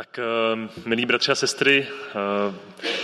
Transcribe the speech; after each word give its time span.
Tak, 0.00 0.18
eh, 0.18 0.68
milí 0.84 1.06
bratři 1.06 1.32
a 1.32 1.34
sestry, 1.34 1.86
eh, 1.88 2.54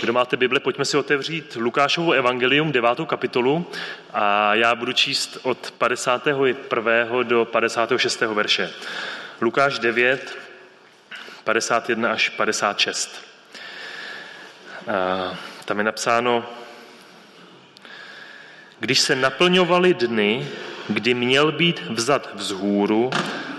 kdo 0.01 0.13
máte 0.13 0.37
Bibli, 0.37 0.59
pojďme 0.59 0.85
si 0.85 0.97
otevřít 0.97 1.57
Lukášovu 1.59 2.11
evangelium, 2.11 2.71
devátou 2.71 3.05
kapitolu 3.05 3.65
a 4.13 4.55
já 4.55 4.75
budu 4.75 4.93
číst 4.93 5.37
od 5.43 5.71
51. 5.77 7.23
do 7.23 7.45
56. 7.45 8.33
verše. 8.33 8.71
Lukáš 9.41 9.79
9, 9.79 10.37
51 11.43 12.11
až 12.11 12.29
56. 12.29 13.21
Eh, 14.87 15.37
tam 15.65 15.77
je 15.77 15.83
napsáno, 15.83 16.45
když 18.79 18.99
se 18.99 19.15
naplňovaly 19.15 19.93
dny, 19.93 20.47
kdy 20.89 21.13
měl 21.13 21.51
být 21.51 21.81
vzat 21.89 22.29
vzhůru, 22.33 23.11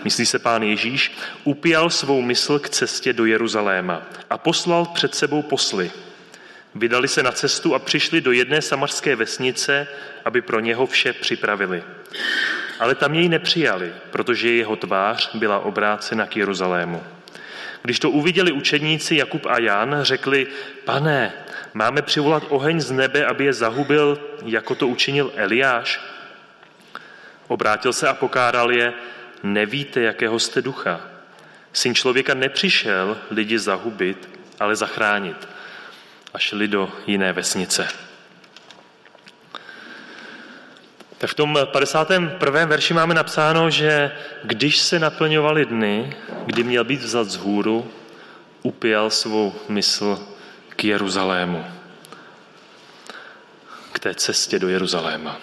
myslí 0.04 0.26
se 0.26 0.38
pán 0.38 0.62
Ježíš, 0.62 1.12
upíjal 1.44 1.90
svou 1.90 2.22
mysl 2.22 2.58
k 2.58 2.68
cestě 2.68 3.12
do 3.12 3.24
Jeruzaléma 3.24 4.02
a 4.30 4.38
poslal 4.38 4.84
před 4.84 5.14
sebou 5.14 5.42
posly. 5.42 5.90
Vydali 6.74 7.08
se 7.08 7.22
na 7.22 7.32
cestu 7.32 7.74
a 7.74 7.78
přišli 7.78 8.20
do 8.20 8.32
jedné 8.32 8.62
samařské 8.62 9.16
vesnice, 9.16 9.86
aby 10.24 10.42
pro 10.42 10.60
něho 10.60 10.86
vše 10.86 11.12
připravili. 11.12 11.82
Ale 12.78 12.94
tam 12.94 13.14
jej 13.14 13.28
nepřijali, 13.28 13.92
protože 14.10 14.52
jeho 14.52 14.76
tvář 14.76 15.34
byla 15.34 15.58
obrácena 15.58 16.26
k 16.26 16.36
Jeruzalému. 16.36 17.02
Když 17.82 17.98
to 17.98 18.10
uviděli 18.10 18.52
učedníci 18.52 19.16
Jakub 19.16 19.46
a 19.46 19.60
Jan, 19.60 19.98
řekli, 20.02 20.46
pane, 20.84 21.32
máme 21.74 22.02
přivolat 22.02 22.42
oheň 22.48 22.80
z 22.80 22.90
nebe, 22.90 23.26
aby 23.26 23.44
je 23.44 23.52
zahubil, 23.52 24.18
jako 24.44 24.74
to 24.74 24.88
učinil 24.88 25.32
Eliáš? 25.36 26.00
Obrátil 27.48 27.92
se 27.92 28.08
a 28.08 28.14
pokáral 28.14 28.72
je, 28.72 28.92
nevíte, 29.42 30.00
jakého 30.00 30.38
jste 30.38 30.62
ducha. 30.62 31.00
Syn 31.72 31.94
člověka 31.94 32.34
nepřišel 32.34 33.18
lidi 33.30 33.58
zahubit, 33.58 34.28
ale 34.60 34.76
zachránit. 34.76 35.48
A 36.34 36.38
šli 36.38 36.68
do 36.68 36.92
jiné 37.06 37.32
vesnice. 37.32 37.88
Tak 41.18 41.30
v 41.30 41.34
tom 41.34 41.58
51. 41.64 42.64
verši 42.64 42.94
máme 42.94 43.14
napsáno, 43.14 43.70
že 43.70 44.12
když 44.44 44.78
se 44.78 44.98
naplňovaly 44.98 45.64
dny, 45.64 46.16
kdy 46.46 46.64
měl 46.64 46.84
být 46.84 47.02
vzat 47.02 47.30
z 47.30 47.36
hůru, 47.36 47.90
upěl 48.62 49.10
svou 49.10 49.54
mysl 49.68 50.26
k 50.76 50.84
Jeruzalému. 50.84 51.64
K 53.92 53.98
té 53.98 54.14
cestě 54.14 54.58
do 54.58 54.68
Jeruzaléma. 54.68 55.36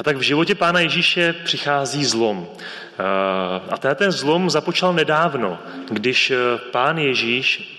A 0.00 0.02
tak 0.02 0.16
v 0.16 0.20
životě 0.20 0.54
Pána 0.54 0.80
Ježíše 0.80 1.32
přichází 1.32 2.04
zlom. 2.04 2.48
Eh, 2.48 3.84
a 3.88 3.94
ten 3.94 4.12
zlom 4.12 4.50
započal 4.50 4.92
nedávno, 4.94 5.58
když 5.90 6.30
eh, 6.30 6.36
Pán 6.70 6.98
Ježíš 6.98 7.76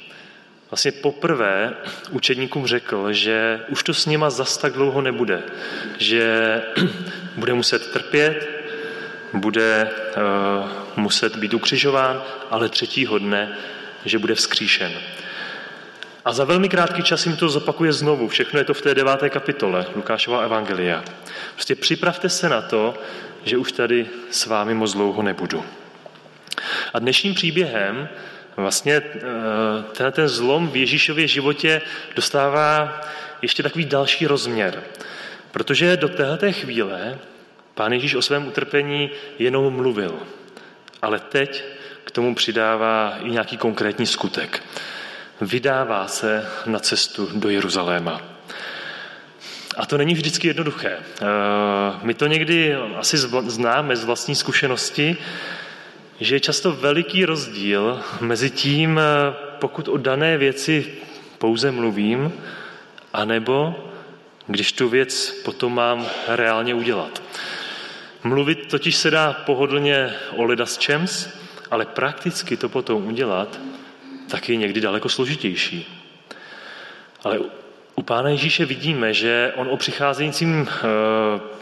vlastně 0.72 0.92
poprvé 0.92 1.74
učedníkům 2.10 2.68
řekl, 2.68 3.14
že 3.14 3.60
už 3.70 3.84
to 3.84 3.94
s 3.94 4.06
nima 4.06 4.30
zas 4.30 4.58
tak 4.58 4.74
dlouho 4.74 5.02
nebude, 5.02 5.44
že 5.98 6.62
bude 7.36 7.54
muset 7.54 7.92
trpět, 7.92 8.50
bude 9.34 9.90
uh, 10.18 10.70
muset 10.96 11.36
být 11.36 11.54
ukřižován, 11.54 12.24
ale 12.50 12.70
třetího 12.70 13.20
dne, 13.20 13.58
že 14.06 14.20
bude 14.20 14.36
vzkříšen. 14.36 14.92
A 16.26 16.34
za 16.34 16.46
velmi 16.46 16.70
krátký 16.70 17.04
čas 17.04 17.26
jim 17.26 17.38
to 17.38 17.50
zopakuje 17.50 17.94
znovu. 17.94 18.28
Všechno 18.28 18.60
je 18.60 18.66
to 18.66 18.74
v 18.74 18.82
té 18.82 18.96
deváté 18.96 19.30
kapitole 19.30 19.86
Lukášova 19.96 20.42
evangelia. 20.42 21.04
Prostě 21.54 21.76
připravte 21.76 22.30
se 22.30 22.50
na 22.50 22.62
to, 22.62 22.94
že 23.44 23.58
už 23.58 23.72
tady 23.72 24.08
s 24.32 24.46
vámi 24.46 24.74
moc 24.74 24.94
dlouho 24.94 25.22
nebudu. 25.22 25.66
A 26.94 27.00
dnešním 27.00 27.34
příběhem 27.34 28.10
vlastně 28.58 28.94
eh, 28.94 29.22
ten, 29.94 30.12
ten 30.12 30.28
zlom 30.28 30.68
v 30.68 30.76
Ježíšově 30.76 31.28
životě 31.28 31.82
dostává 32.16 33.02
ještě 33.42 33.64
takový 33.64 33.86
další 33.86 34.28
rozměr. 34.28 34.84
Protože 35.52 35.98
do 35.98 36.10
této 36.10 36.52
chvíle 36.52 37.20
pán 37.74 37.94
Ježíš 37.94 38.16
o 38.16 38.22
svém 38.22 38.48
utrpení 38.48 39.10
jenom 39.40 39.74
mluvil. 39.74 40.20
Ale 41.02 41.20
teď 41.20 41.64
k 42.04 42.12
tomu 42.12 42.36
přidává 42.36 43.18
i 43.24 43.30
nějaký 43.30 43.58
konkrétní 43.58 44.06
skutek 44.06 44.64
vydává 45.42 46.08
se 46.08 46.48
na 46.66 46.80
cestu 46.80 47.30
do 47.34 47.50
Jeruzaléma. 47.50 48.22
A 49.78 49.86
to 49.86 49.98
není 49.98 50.14
vždycky 50.14 50.48
jednoduché. 50.48 50.98
Eh, 50.98 51.26
my 52.04 52.14
to 52.14 52.28
někdy 52.28 52.76
asi 52.76 53.18
známe 53.48 53.96
z 53.96 54.04
vlastní 54.04 54.36
zkušenosti, 54.36 55.18
že 56.20 56.36
je 56.36 56.40
často 56.40 56.72
veliký 56.72 57.26
rozdíl 57.26 58.00
mezi 58.22 58.50
tím, 58.50 59.00
eh, 59.00 59.04
pokud 59.60 59.88
o 59.88 59.98
dané 59.98 60.38
věci 60.38 60.94
pouze 61.38 61.72
mluvím, 61.72 62.34
anebo 63.14 63.88
když 64.48 64.72
tu 64.72 64.90
věc 64.90 65.32
potom 65.46 65.76
mám 65.76 66.06
reálně 66.28 66.74
udělat. 66.74 67.24
Mluvit 68.24 68.68
totiž 68.70 68.96
se 68.96 69.12
dá 69.12 69.34
pohodlně 69.34 70.14
o 70.36 70.66
s 70.66 70.78
čems, 70.78 71.30
ale 71.72 71.86
prakticky 71.86 72.58
to 72.58 72.70
potom 72.70 73.08
udělat 73.08 73.60
tak 74.32 74.50
je 74.50 74.56
někdy 74.56 74.82
daleko 74.82 75.10
složitější. 75.10 76.08
Ale 77.24 77.40
u 77.96 78.02
Pána 78.04 78.30
Ježíše 78.30 78.66
vidíme, 78.66 79.14
že 79.14 79.54
on 79.56 79.68
o 79.68 79.78
přicházejícím 79.78 80.62
uh, 80.62 80.68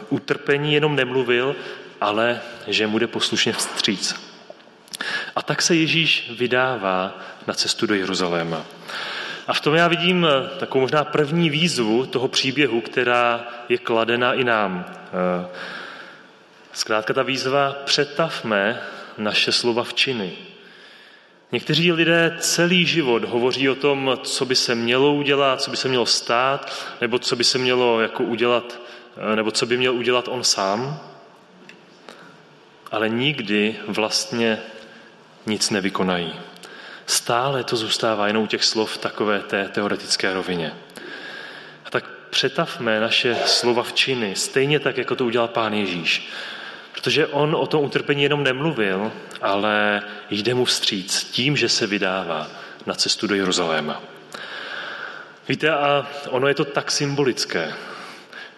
utrpení 0.08 0.74
jenom 0.74 0.96
nemluvil, 0.96 1.56
ale 2.00 2.40
že 2.66 2.86
mu 2.86 2.98
jde 2.98 3.06
poslušně 3.06 3.52
vstříc. 3.52 4.30
A 5.36 5.42
tak 5.42 5.62
se 5.62 5.74
Ježíš 5.74 6.32
vydává 6.38 7.18
na 7.46 7.54
cestu 7.54 7.86
do 7.86 7.94
Jeruzaléma. 7.94 8.64
A 9.46 9.52
v 9.52 9.60
tom 9.60 9.74
já 9.74 9.88
vidím 9.88 10.26
eh, 10.26 10.58
takovou 10.58 10.82
možná 10.82 11.04
první 11.04 11.50
výzvu 11.50 12.06
toho 12.06 12.28
příběhu, 12.28 12.80
která 12.80 13.48
je 13.68 13.78
kladena 13.78 14.34
i 14.34 14.44
nám. 14.44 14.84
Eh, 14.88 15.48
zkrátka 16.72 17.14
ta 17.14 17.22
výzva, 17.22 17.76
přetavme 17.84 18.80
naše 19.18 19.52
slova 19.52 19.84
v 19.84 19.94
činy. 19.94 20.32
Někteří 21.52 21.92
lidé 21.92 22.36
celý 22.40 22.86
život 22.86 23.24
hovoří 23.24 23.68
o 23.68 23.74
tom, 23.74 24.18
co 24.22 24.44
by 24.44 24.56
se 24.56 24.74
mělo 24.74 25.14
udělat, 25.14 25.62
co 25.62 25.70
by 25.70 25.76
se 25.76 25.88
mělo 25.88 26.06
stát, 26.06 26.72
nebo 27.00 27.18
co 27.18 27.36
by 27.36 27.44
se 27.44 27.58
mělo 27.58 28.00
jako 28.00 28.22
udělat, 28.22 28.80
nebo 29.34 29.50
co 29.50 29.66
by 29.66 29.76
měl 29.76 29.94
udělat 29.94 30.28
on 30.28 30.44
sám, 30.44 31.00
ale 32.90 33.08
nikdy 33.08 33.76
vlastně 33.86 34.58
nic 35.46 35.70
nevykonají. 35.70 36.32
Stále 37.06 37.64
to 37.64 37.76
zůstává 37.76 38.26
jenom 38.26 38.42
u 38.42 38.46
těch 38.46 38.64
slov 38.64 38.98
takové 38.98 39.40
té 39.40 39.68
teoretické 39.68 40.34
rovině. 40.34 40.74
A 41.84 41.90
tak 41.90 42.04
přetavme 42.30 43.00
naše 43.00 43.36
slova 43.46 43.82
v 43.82 43.92
činy, 43.92 44.36
stejně 44.36 44.80
tak, 44.80 44.96
jako 44.96 45.16
to 45.16 45.24
udělal 45.24 45.48
pán 45.48 45.74
Ježíš. 45.74 46.28
Protože 47.00 47.26
on 47.26 47.54
o 47.54 47.66
tom 47.66 47.84
utrpení 47.84 48.22
jenom 48.22 48.44
nemluvil, 48.44 49.12
ale 49.42 50.02
jde 50.30 50.54
mu 50.54 50.64
vstříc 50.64 51.24
tím, 51.24 51.56
že 51.56 51.68
se 51.68 51.86
vydává 51.86 52.48
na 52.86 52.94
cestu 52.94 53.26
do 53.26 53.34
Jeruzaléma. 53.34 54.02
Víte, 55.48 55.70
a 55.70 56.06
ono 56.28 56.48
je 56.48 56.54
to 56.54 56.64
tak 56.64 56.90
symbolické. 56.90 57.72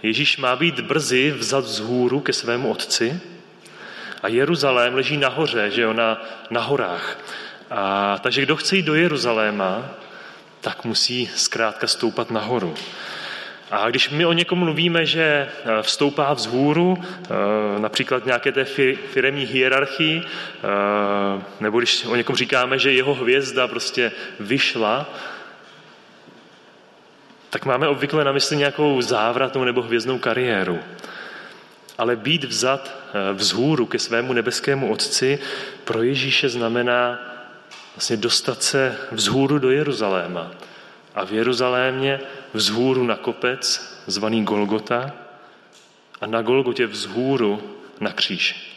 Ježíš 0.03 0.37
má 0.37 0.57
být 0.57 0.81
brzy 0.81 1.31
vzat 1.31 1.65
z 1.65 1.79
hůru 1.79 2.21
ke 2.21 2.33
svému 2.33 2.71
otci 2.71 3.21
a 4.23 4.29
Jeruzalém 4.29 4.95
leží 4.95 5.17
nahoře, 5.17 5.71
že 5.71 5.83
jo, 5.83 5.93
na, 5.93 6.23
na 6.51 6.61
horách. 6.61 7.19
A, 7.71 8.19
takže 8.23 8.43
kdo 8.43 8.57
chce 8.57 8.77
jít 8.77 8.87
do 8.87 8.95
Jeruzaléma, 8.95 9.91
tak 10.61 10.85
musí 10.85 11.31
zkrátka 11.37 11.87
stoupat 11.87 12.31
nahoru. 12.31 12.75
A 13.73 13.91
když 13.91 14.11
my 14.11 14.27
o 14.27 14.33
někom 14.33 14.59
mluvíme, 14.59 15.07
že 15.07 15.23
eh, 15.23 15.83
vstoupá 15.83 16.33
vzhůru, 16.33 16.99
eh, 17.03 17.29
například 17.81 18.27
nějaké 18.27 18.53
té 18.53 18.65
firemní 19.13 19.47
hierarchii, 19.47 20.23
eh, 20.23 21.43
nebo 21.61 21.79
když 21.79 22.05
o 22.05 22.17
někom 22.17 22.37
říkáme, 22.37 22.79
že 22.79 22.93
jeho 22.93 23.15
hvězda 23.15 23.69
prostě 23.69 24.13
vyšla, 24.41 25.11
tak 27.51 27.65
máme 27.65 27.89
obvykle 27.89 28.25
na 28.25 28.33
mysli 28.33 28.57
nějakou 28.57 29.01
závratnou 29.01 29.65
nebo 29.65 29.83
hvězdnou 29.83 30.19
kariéru. 30.19 30.79
Ale 31.99 32.17
být 32.17 32.45
vzat 32.45 32.97
vzhůru 33.33 33.87
ke 33.87 33.99
svému 33.99 34.33
nebeskému 34.33 34.93
Otci 34.93 35.39
pro 35.85 36.03
Ježíše 36.03 36.49
znamená 36.49 37.19
vlastně 37.97 38.17
dostat 38.17 38.63
se 38.63 38.97
vzhůru 39.13 39.59
do 39.59 39.71
Jeruzaléma. 39.71 40.51
A 41.15 41.27
v 41.27 41.33
Jeruzalémě 41.33 42.21
vzhůru 42.53 43.05
na 43.05 43.17
kopec, 43.17 43.95
zvaný 44.07 44.45
Golgota, 44.45 45.13
a 46.21 46.27
na 46.27 46.43
Golgotě 46.43 46.87
vzhůru 46.87 47.79
na 48.01 48.13
kříž. 48.13 48.73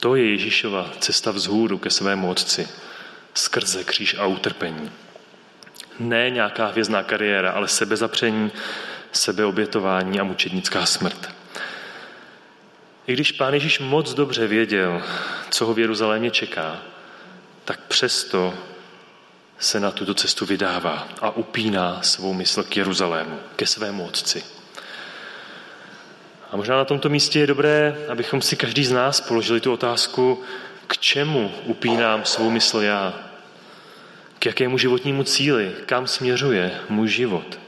To 0.00 0.14
je 0.14 0.30
Ježíšova 0.30 0.90
cesta 0.98 1.30
vzhůru 1.30 1.78
ke 1.78 1.90
svému 1.90 2.30
Otci, 2.30 2.68
skrze 3.34 3.84
kříž 3.84 4.14
a 4.18 4.26
utrpení. 4.26 4.90
Ne 5.98 6.30
nějaká 6.30 6.66
hvězdná 6.66 7.02
kariéra, 7.02 7.50
ale 7.50 7.68
sebezapření, 7.68 8.52
sebeobětování 9.12 10.20
a 10.20 10.24
mučednická 10.24 10.86
smrt. 10.86 11.34
I 13.06 13.12
když 13.12 13.32
pán 13.32 13.54
Ježíš 13.54 13.78
moc 13.78 14.14
dobře 14.14 14.46
věděl, 14.46 15.02
co 15.50 15.66
ho 15.66 15.74
v 15.74 15.78
Jeruzalémě 15.78 16.30
čeká, 16.30 16.82
tak 17.64 17.80
přesto 17.80 18.54
se 19.60 19.80
na 19.80 19.90
tuto 19.90 20.14
cestu 20.14 20.46
vydává 20.46 21.08
a 21.20 21.30
upíná 21.30 22.02
svou 22.02 22.32
mysl 22.34 22.62
k 22.62 22.76
Jeruzalému, 22.76 23.38
ke 23.56 23.66
svému 23.66 24.04
otci. 24.04 24.44
A 26.50 26.56
možná 26.56 26.76
na 26.76 26.84
tomto 26.84 27.08
místě 27.08 27.38
je 27.38 27.46
dobré, 27.46 27.96
abychom 28.08 28.42
si 28.42 28.56
každý 28.56 28.84
z 28.84 28.92
nás 28.92 29.20
položili 29.20 29.60
tu 29.60 29.72
otázku, 29.72 30.42
k 30.86 30.98
čemu 30.98 31.52
upínám 31.64 32.24
svou 32.24 32.50
mysl 32.50 32.80
já? 32.80 33.14
K 34.38 34.46
jakému 34.46 34.78
životnímu 34.78 35.24
cíli? 35.24 35.72
Kam 35.86 36.06
směřuje 36.06 36.80
můj 36.88 37.08
život? 37.08 37.58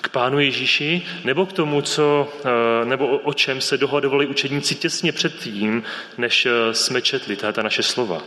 K 0.00 0.08
Pánu 0.08 0.38
Ježíši 0.38 1.02
nebo 1.24 1.46
k 1.46 1.52
tomu, 1.52 1.82
co, 1.82 2.28
eh, 2.44 2.84
nebo 2.84 3.18
o, 3.18 3.32
čem 3.32 3.60
se 3.60 3.76
dohadovali 3.76 4.26
učedníci 4.26 4.74
těsně 4.74 5.12
před 5.12 5.34
tím, 5.34 5.82
než 6.18 6.46
eh, 6.46 6.74
jsme 6.74 7.02
četli 7.02 7.36
ta 7.36 7.62
naše 7.62 7.82
slova? 7.82 8.22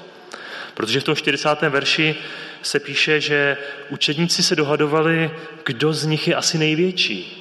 Protože 0.74 1.00
v 1.00 1.04
tom 1.04 1.16
40. 1.16 1.62
verši 1.62 2.16
se 2.62 2.80
píše, 2.80 3.22
že 3.22 3.58
učedníci 3.90 4.44
se 4.44 4.56
dohadovali, 4.56 5.32
kdo 5.66 5.94
z 5.94 6.06
nich 6.06 6.28
je 6.28 6.36
asi 6.36 6.58
největší. 6.58 7.38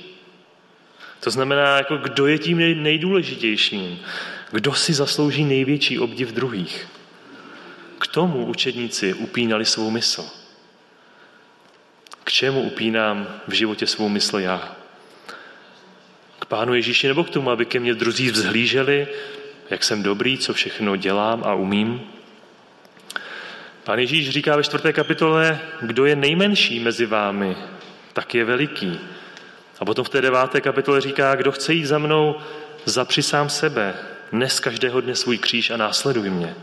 To 1.20 1.30
znamená, 1.30 1.76
jako 1.76 1.96
kdo 1.96 2.26
je 2.26 2.38
tím 2.38 2.82
nejdůležitějším, 2.82 4.00
kdo 4.50 4.74
si 4.74 4.92
zaslouží 4.92 5.44
největší 5.44 5.98
obdiv 5.98 6.32
druhých. 6.32 6.88
K 7.98 8.06
tomu 8.06 8.46
učedníci 8.46 9.14
upínali 9.14 9.64
svou 9.64 9.90
mysl. 9.90 10.24
K 12.24 12.32
čemu 12.32 12.62
upínám 12.62 13.40
v 13.48 13.52
životě 13.52 13.86
svou 13.86 14.08
mysl 14.08 14.38
já? 14.38 14.76
K 16.38 16.44
Pánu 16.44 16.74
Ježíši 16.74 17.08
nebo 17.08 17.24
k 17.24 17.30
tomu, 17.30 17.50
aby 17.50 17.66
ke 17.66 17.80
mně 17.80 17.94
druzí 17.94 18.30
vzhlíželi, 18.30 19.08
jak 19.70 19.84
jsem 19.84 20.02
dobrý, 20.02 20.38
co 20.38 20.54
všechno 20.54 20.96
dělám 20.96 21.42
a 21.44 21.54
umím? 21.54 22.00
Pán 23.84 23.98
Ježíš 23.98 24.30
říká 24.30 24.56
ve 24.56 24.62
čtvrté 24.62 24.92
kapitole, 24.92 25.60
kdo 25.80 26.06
je 26.06 26.16
nejmenší 26.16 26.80
mezi 26.80 27.06
vámi, 27.06 27.56
tak 28.12 28.34
je 28.34 28.44
veliký. 28.44 29.00
A 29.78 29.84
potom 29.84 30.04
v 30.04 30.08
té 30.08 30.20
deváté 30.20 30.60
kapitole 30.60 31.00
říká, 31.00 31.34
kdo 31.34 31.52
chce 31.52 31.74
jít 31.74 31.84
za 31.84 31.98
mnou, 31.98 32.36
zapři 32.84 33.22
sám 33.22 33.48
sebe, 33.48 33.94
nes 34.32 34.60
každého 34.60 35.00
dne 35.00 35.14
svůj 35.14 35.38
kříž 35.38 35.70
a 35.70 35.76
následuj 35.76 36.30
mě. 36.30 36.54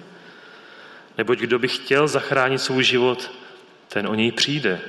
Neboť 1.18 1.40
kdo 1.40 1.60
by 1.60 1.68
chtěl 1.68 2.08
zachránit 2.08 2.60
svůj 2.60 2.84
život, 2.84 3.32
ten 3.88 4.08
o 4.08 4.16
něj 4.16 4.32
přijde. 4.32 4.80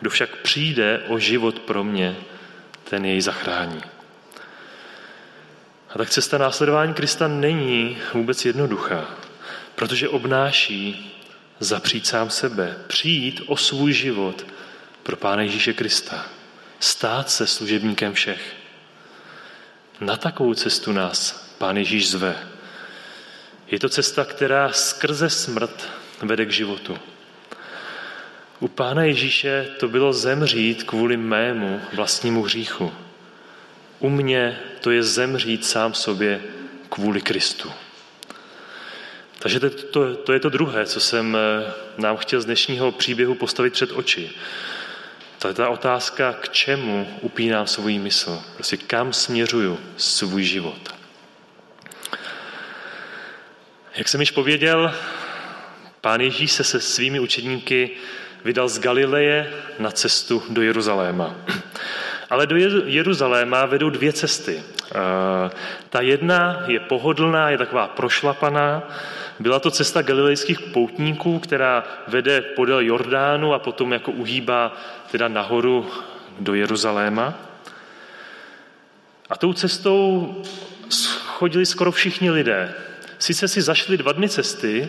Kdo 0.00 0.10
však 0.10 0.36
přijde 0.36 1.02
o 1.08 1.18
život 1.18 1.58
pro 1.58 1.84
mě, 1.84 2.16
ten 2.84 3.04
jej 3.04 3.20
zachrání. 3.20 3.82
A 5.94 5.98
tak 5.98 6.10
cesta 6.10 6.38
následování 6.38 6.94
Krista 6.94 7.28
není 7.28 7.98
vůbec 8.14 8.44
jednoduchá, 8.44 9.06
protože 9.74 10.08
obnáší 10.08 11.16
zapřít 11.60 12.06
sám 12.06 12.30
sebe, 12.30 12.76
přijít 12.86 13.40
o 13.46 13.56
svůj 13.56 13.92
život 13.92 14.46
pro 15.02 15.16
Pána 15.16 15.42
Ježíše 15.42 15.72
Krista 15.72 16.26
stát 16.80 17.30
se 17.30 17.46
služebníkem 17.46 18.12
všech. 18.12 18.54
Na 20.00 20.16
takovou 20.16 20.54
cestu 20.54 20.92
nás 20.92 21.46
Pán 21.58 21.76
Ježíš 21.76 22.10
zve. 22.10 22.48
Je 23.66 23.78
to 23.78 23.88
cesta, 23.88 24.24
která 24.24 24.72
skrze 24.72 25.30
smrt 25.30 25.88
vede 26.22 26.46
k 26.46 26.52
životu. 26.52 26.98
U 28.60 28.68
Pána 28.68 29.04
Ježíše 29.04 29.68
to 29.80 29.88
bylo 29.88 30.12
zemřít 30.12 30.82
kvůli 30.82 31.16
mému 31.16 31.80
vlastnímu 31.92 32.42
hříchu. 32.42 32.92
U 33.98 34.08
mě 34.08 34.58
to 34.80 34.90
je 34.90 35.02
zemřít 35.02 35.66
sám 35.66 35.94
sobě 35.94 36.42
kvůli 36.88 37.20
Kristu. 37.20 37.72
Takže 39.40 39.60
to, 39.60 39.70
to, 39.70 40.14
to 40.14 40.32
je 40.32 40.40
to 40.40 40.48
druhé, 40.48 40.86
co 40.86 41.00
jsem 41.00 41.36
eh, 41.36 41.72
nám 41.98 42.16
chtěl 42.16 42.40
z 42.40 42.44
dnešního 42.44 42.92
příběhu 42.92 43.34
postavit 43.34 43.72
před 43.72 43.92
oči. 43.92 44.30
To 45.38 45.48
je 45.48 45.54
ta 45.54 45.68
otázka, 45.68 46.32
k 46.32 46.48
čemu 46.48 47.18
upínám 47.20 47.66
svůj 47.66 47.98
mysl. 47.98 48.42
Prostě 48.54 48.76
kam 48.76 49.12
směřuju 49.12 49.80
svůj 49.96 50.42
život. 50.42 50.94
Jak 53.96 54.08
jsem 54.08 54.20
již 54.20 54.30
pověděl, 54.30 54.94
pán 56.00 56.20
Ježíš 56.20 56.52
se 56.52 56.64
se 56.64 56.80
svými 56.80 57.20
učedníky 57.20 57.90
vydal 58.44 58.68
z 58.68 58.78
Galileje 58.78 59.52
na 59.78 59.90
cestu 59.90 60.42
do 60.50 60.62
Jeruzaléma. 60.62 61.34
Ale 62.30 62.46
do 62.46 62.56
Jeruzaléma 62.86 63.66
vedou 63.66 63.90
dvě 63.90 64.12
cesty. 64.12 64.62
Ta 65.90 66.00
jedna 66.00 66.62
je 66.66 66.80
pohodlná, 66.80 67.50
je 67.50 67.58
taková 67.58 67.88
prošlapaná. 67.88 68.82
Byla 69.40 69.58
to 69.58 69.70
cesta 69.70 70.02
galilejských 70.02 70.60
poutníků, 70.60 71.38
která 71.38 71.84
vede 72.08 72.40
podél 72.40 72.80
Jordánu 72.80 73.54
a 73.54 73.58
potom 73.58 73.92
jako 73.92 74.12
uhýbá 74.12 74.76
teda 75.10 75.28
nahoru 75.28 75.90
do 76.40 76.54
Jeruzaléma. 76.54 77.34
A 79.30 79.36
tou 79.36 79.52
cestou 79.52 80.34
chodili 81.26 81.66
skoro 81.66 81.92
všichni 81.92 82.30
lidé. 82.30 82.74
Sice 83.18 83.48
si 83.48 83.62
zašli 83.62 83.96
dva 83.96 84.12
dny 84.12 84.28
cesty, 84.28 84.88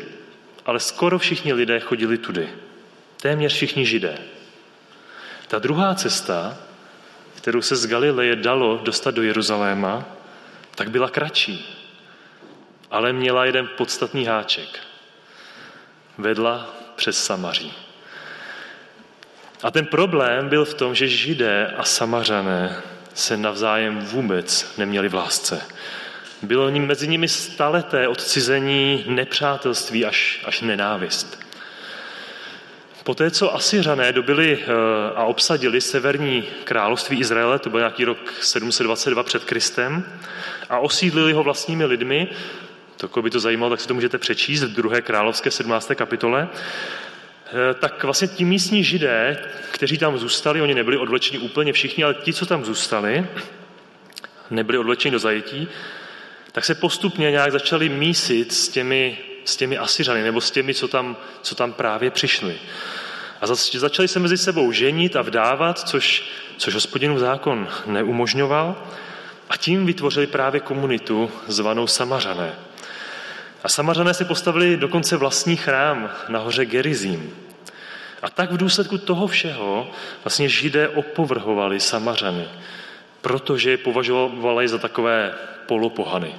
ale 0.65 0.79
skoro 0.79 1.19
všichni 1.19 1.53
lidé 1.53 1.79
chodili 1.79 2.17
tudy. 2.17 2.49
Téměř 3.21 3.53
všichni 3.53 3.85
židé. 3.85 4.17
Ta 5.47 5.59
druhá 5.59 5.95
cesta, 5.95 6.57
kterou 7.35 7.61
se 7.61 7.75
z 7.75 7.87
Galileje 7.87 8.35
dalo 8.35 8.79
dostat 8.83 9.15
do 9.15 9.23
Jeruzaléma, 9.23 10.05
tak 10.75 10.91
byla 10.91 11.09
kratší, 11.09 11.80
ale 12.91 13.13
měla 13.13 13.45
jeden 13.45 13.69
podstatný 13.77 14.25
háček. 14.25 14.79
Vedla 16.17 16.69
přes 16.95 17.25
Samaří. 17.25 17.73
A 19.63 19.71
ten 19.71 19.85
problém 19.85 20.49
byl 20.49 20.65
v 20.65 20.73
tom, 20.73 20.95
že 20.95 21.07
židé 21.07 21.73
a 21.77 21.83
samařané 21.83 22.81
se 23.13 23.37
navzájem 23.37 23.99
vůbec 23.99 24.77
neměli 24.77 25.09
v 25.09 25.15
lásce. 25.15 25.61
Bylo 26.41 26.71
mezi 26.71 27.07
nimi 27.07 27.27
staleté 27.27 28.07
odcizení, 28.07 29.03
nepřátelství 29.07 30.05
až, 30.05 30.41
až 30.45 30.61
nenávist. 30.61 31.41
Poté, 33.03 33.31
co 33.31 33.55
Asiřané 33.55 34.13
dobili 34.13 34.59
eh, 34.61 34.65
a 35.15 35.23
obsadili 35.23 35.81
severní 35.81 36.43
království 36.63 37.19
Izraele, 37.19 37.59
to 37.59 37.69
byl 37.69 37.79
nějaký 37.79 38.05
rok 38.05 38.33
722 38.41 39.23
před 39.23 39.43
Kristem, 39.43 40.05
a 40.69 40.79
osídlili 40.79 41.33
ho 41.33 41.43
vlastními 41.43 41.85
lidmi, 41.85 42.27
to, 43.07 43.21
by 43.21 43.29
to 43.29 43.39
zajímalo, 43.39 43.69
tak 43.69 43.81
si 43.81 43.87
to 43.87 43.93
můžete 43.93 44.17
přečíst 44.17 44.63
v 44.63 44.73
druhé 44.73 45.01
královské 45.01 45.51
17. 45.51 45.91
kapitole, 45.95 46.49
Eh, 47.53 47.73
tak 47.73 48.03
vlastně 48.03 48.27
ti 48.27 48.45
místní 48.45 48.83
židé, 48.83 49.37
kteří 49.71 49.97
tam 49.97 50.17
zůstali, 50.17 50.61
oni 50.61 50.73
nebyli 50.73 50.97
odvlečeni 50.97 51.39
úplně 51.39 51.73
všichni, 51.73 52.03
ale 52.03 52.13
ti, 52.13 52.33
co 52.33 52.45
tam 52.45 52.65
zůstali, 52.65 53.27
nebyli 54.49 54.77
odvlečeni 54.77 55.11
do 55.11 55.19
zajetí, 55.19 55.67
tak 56.51 56.65
se 56.65 56.75
postupně 56.75 57.31
nějak 57.31 57.51
začali 57.51 57.89
mísit 57.89 58.53
s 58.53 58.67
těmi, 58.67 59.17
s 59.45 59.55
těmi 59.55 59.77
Asiřany, 59.77 60.23
nebo 60.23 60.41
s 60.41 60.51
těmi, 60.51 60.73
co 60.73 60.87
tam, 60.87 61.17
co 61.41 61.55
tam 61.55 61.73
právě 61.73 62.11
přišli. 62.11 62.55
A 63.41 63.47
začali 63.73 64.07
se 64.07 64.19
mezi 64.19 64.37
sebou 64.37 64.71
ženit 64.71 65.15
a 65.15 65.21
vdávat, 65.21 65.79
což, 65.79 66.23
což 66.57 66.73
hospodinův 66.73 67.19
zákon 67.19 67.67
neumožňoval. 67.85 68.83
A 69.49 69.57
tím 69.57 69.85
vytvořili 69.85 70.27
právě 70.27 70.59
komunitu 70.59 71.31
zvanou 71.47 71.87
Samařané. 71.87 72.53
A 73.63 73.69
Samařané 73.69 74.13
si 74.13 74.25
postavili 74.25 74.77
dokonce 74.77 75.17
vlastní 75.17 75.55
chrám 75.55 76.09
na 76.29 76.39
hoře 76.39 76.65
Gerizím. 76.65 77.33
A 78.21 78.29
tak 78.29 78.51
v 78.51 78.57
důsledku 78.57 78.97
toho 78.97 79.27
všeho 79.27 79.91
vlastně 80.23 80.49
židé 80.49 80.89
opovrhovali 80.89 81.79
Samařany, 81.79 82.47
protože 83.21 83.69
je 83.69 83.77
považovali 83.77 84.67
za 84.67 84.77
takové 84.77 85.33
polopohany. 85.65 86.35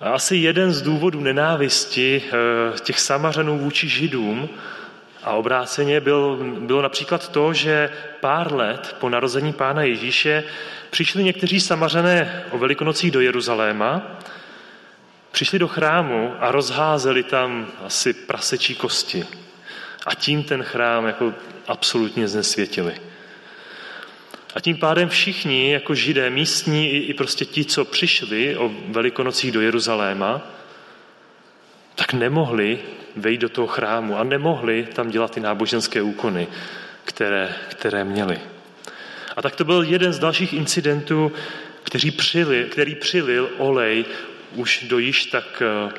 A 0.00 0.10
asi 0.10 0.36
jeden 0.36 0.72
z 0.72 0.82
důvodů 0.82 1.20
nenávisti 1.20 2.22
eh, 2.26 2.78
těch 2.80 3.00
Samařanů 3.00 3.58
vůči 3.58 3.88
židům 3.88 4.48
a 5.22 5.32
obráceně 5.32 6.00
byl, 6.00 6.38
bylo 6.60 6.82
například 6.82 7.28
to, 7.28 7.52
že 7.52 7.90
pár 8.20 8.52
let 8.52 8.96
po 9.00 9.08
narození 9.08 9.52
pána 9.52 9.82
Ježíše 9.82 10.44
přišli 10.90 11.24
někteří 11.24 11.60
Samařané 11.60 12.44
o 12.50 12.58
velikonocích 12.58 13.10
do 13.10 13.20
Jeruzaléma 13.20 14.18
Přišli 15.32 15.58
do 15.58 15.68
chrámu 15.68 16.34
a 16.40 16.52
rozházeli 16.52 17.22
tam 17.22 17.66
asi 17.84 18.12
prasečí 18.12 18.74
kosti. 18.74 19.26
A 20.06 20.14
tím 20.14 20.44
ten 20.44 20.62
chrám 20.62 21.06
jako 21.06 21.34
absolutně 21.66 22.28
znesvětili. 22.28 23.00
A 24.54 24.60
tím 24.60 24.76
pádem 24.76 25.08
všichni, 25.08 25.72
jako 25.72 25.94
židé 25.94 26.30
místní 26.30 26.90
i, 26.90 27.14
prostě 27.14 27.44
ti, 27.44 27.64
co 27.64 27.84
přišli 27.84 28.56
o 28.56 28.70
velikonocích 28.88 29.52
do 29.52 29.60
Jeruzaléma, 29.60 30.42
tak 31.94 32.12
nemohli 32.12 32.78
vejít 33.16 33.40
do 33.40 33.48
toho 33.48 33.66
chrámu 33.66 34.18
a 34.18 34.24
nemohli 34.24 34.88
tam 34.92 35.10
dělat 35.10 35.30
ty 35.30 35.40
náboženské 35.40 36.02
úkony, 36.02 36.48
které, 37.04 37.54
které 37.68 38.04
měli. 38.04 38.40
A 39.36 39.42
tak 39.42 39.56
to 39.56 39.64
byl 39.64 39.82
jeden 39.82 40.12
z 40.12 40.18
dalších 40.18 40.52
incidentů, 40.52 41.32
který 41.82 42.10
přilil, 42.10 42.66
který 42.68 42.94
přilil 42.94 43.50
olej 43.58 44.04
už 44.54 44.84
do 44.88 44.98
již 44.98 45.26
tak 45.26 45.62
eh, 45.62 45.92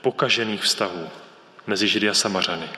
pokažených 0.00 0.62
vztahů 0.62 1.08
mezi 1.66 1.88
Židy 1.88 2.08
a 2.08 2.14
Samařany. 2.14 2.68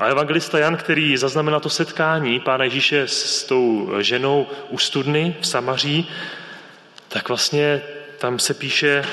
A 0.00 0.06
evangelista 0.06 0.58
Jan, 0.58 0.76
který 0.76 1.16
zaznamenal 1.16 1.60
to 1.60 1.70
setkání 1.70 2.40
Pána 2.40 2.64
Ježíše 2.64 3.08
s 3.08 3.44
tou 3.44 3.92
ženou 4.00 4.46
u 4.68 4.78
studny 4.78 5.36
v 5.40 5.46
Samaří, 5.46 6.08
tak 7.08 7.28
vlastně 7.28 7.82
tam 8.18 8.38
se 8.38 8.54
píše, 8.54 9.04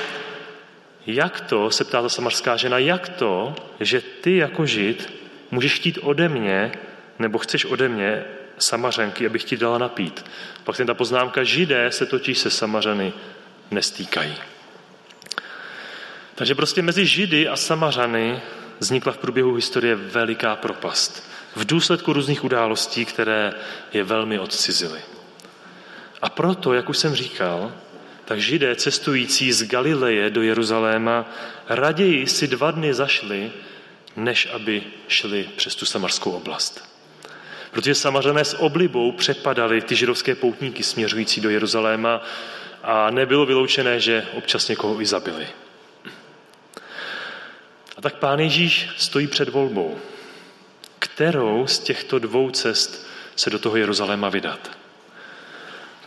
jak 1.06 1.40
to, 1.40 1.70
se 1.70 1.84
ptá 1.84 2.02
ta 2.02 2.08
samarská 2.08 2.56
žena, 2.56 2.78
jak 2.78 3.08
to, 3.08 3.54
že 3.80 4.00
ty 4.00 4.36
jako 4.36 4.66
žid 4.66 5.12
můžeš 5.50 5.74
chtít 5.74 5.98
ode 6.02 6.28
mě, 6.28 6.72
nebo 7.18 7.38
chceš 7.38 7.64
ode 7.64 7.88
mě 7.88 8.24
samařenky, 8.58 9.26
abych 9.26 9.44
ti 9.44 9.56
dala 9.56 9.78
napít. 9.78 10.24
Pak 10.64 10.76
ten 10.76 10.86
ta 10.86 10.94
poznámka, 10.94 11.44
židé 11.44 11.92
se 11.92 12.06
totiž 12.06 12.38
se 12.38 12.50
samařany 12.50 13.12
nestýkají. 13.70 14.34
Takže 16.34 16.54
prostě 16.54 16.82
mezi 16.82 17.06
židy 17.06 17.48
a 17.48 17.56
samařany 17.56 18.40
vznikla 18.78 19.12
v 19.12 19.18
průběhu 19.18 19.54
historie 19.54 19.94
veliká 19.94 20.56
propast. 20.56 21.30
V 21.56 21.64
důsledku 21.64 22.12
různých 22.12 22.44
událostí, 22.44 23.04
které 23.04 23.52
je 23.92 24.04
velmi 24.04 24.38
odcizily. 24.38 25.00
A 26.22 26.30
proto, 26.30 26.72
jak 26.72 26.88
už 26.88 26.98
jsem 26.98 27.14
říkal, 27.14 27.72
tak 28.24 28.40
židé 28.40 28.76
cestující 28.76 29.52
z 29.52 29.68
Galileje 29.68 30.30
do 30.30 30.42
Jeruzaléma 30.42 31.30
raději 31.68 32.26
si 32.26 32.48
dva 32.48 32.70
dny 32.70 32.94
zašli, 32.94 33.52
než 34.16 34.48
aby 34.52 34.82
šli 35.08 35.48
přes 35.56 35.74
tu 35.74 35.86
samarskou 35.86 36.30
oblast. 36.30 36.88
Protože 37.70 37.94
samařané 37.94 38.44
s 38.44 38.58
oblibou 38.58 39.12
přepadali 39.12 39.80
ty 39.80 39.96
židovské 39.96 40.34
poutníky 40.34 40.82
směřující 40.82 41.40
do 41.40 41.50
Jeruzaléma 41.50 42.22
a 42.82 43.10
nebylo 43.10 43.46
vyloučené, 43.46 44.00
že 44.00 44.26
občas 44.34 44.68
někoho 44.68 45.00
i 45.00 45.06
zabili. 45.06 45.46
Tak 48.04 48.14
pán 48.14 48.40
Ježíš 48.40 48.88
stojí 48.96 49.26
před 49.26 49.48
volbou. 49.48 49.98
Kterou 50.98 51.66
z 51.66 51.78
těchto 51.78 52.18
dvou 52.18 52.50
cest 52.50 53.06
se 53.36 53.50
do 53.50 53.58
toho 53.58 53.76
Jeruzaléma 53.76 54.28
vydat? 54.28 54.70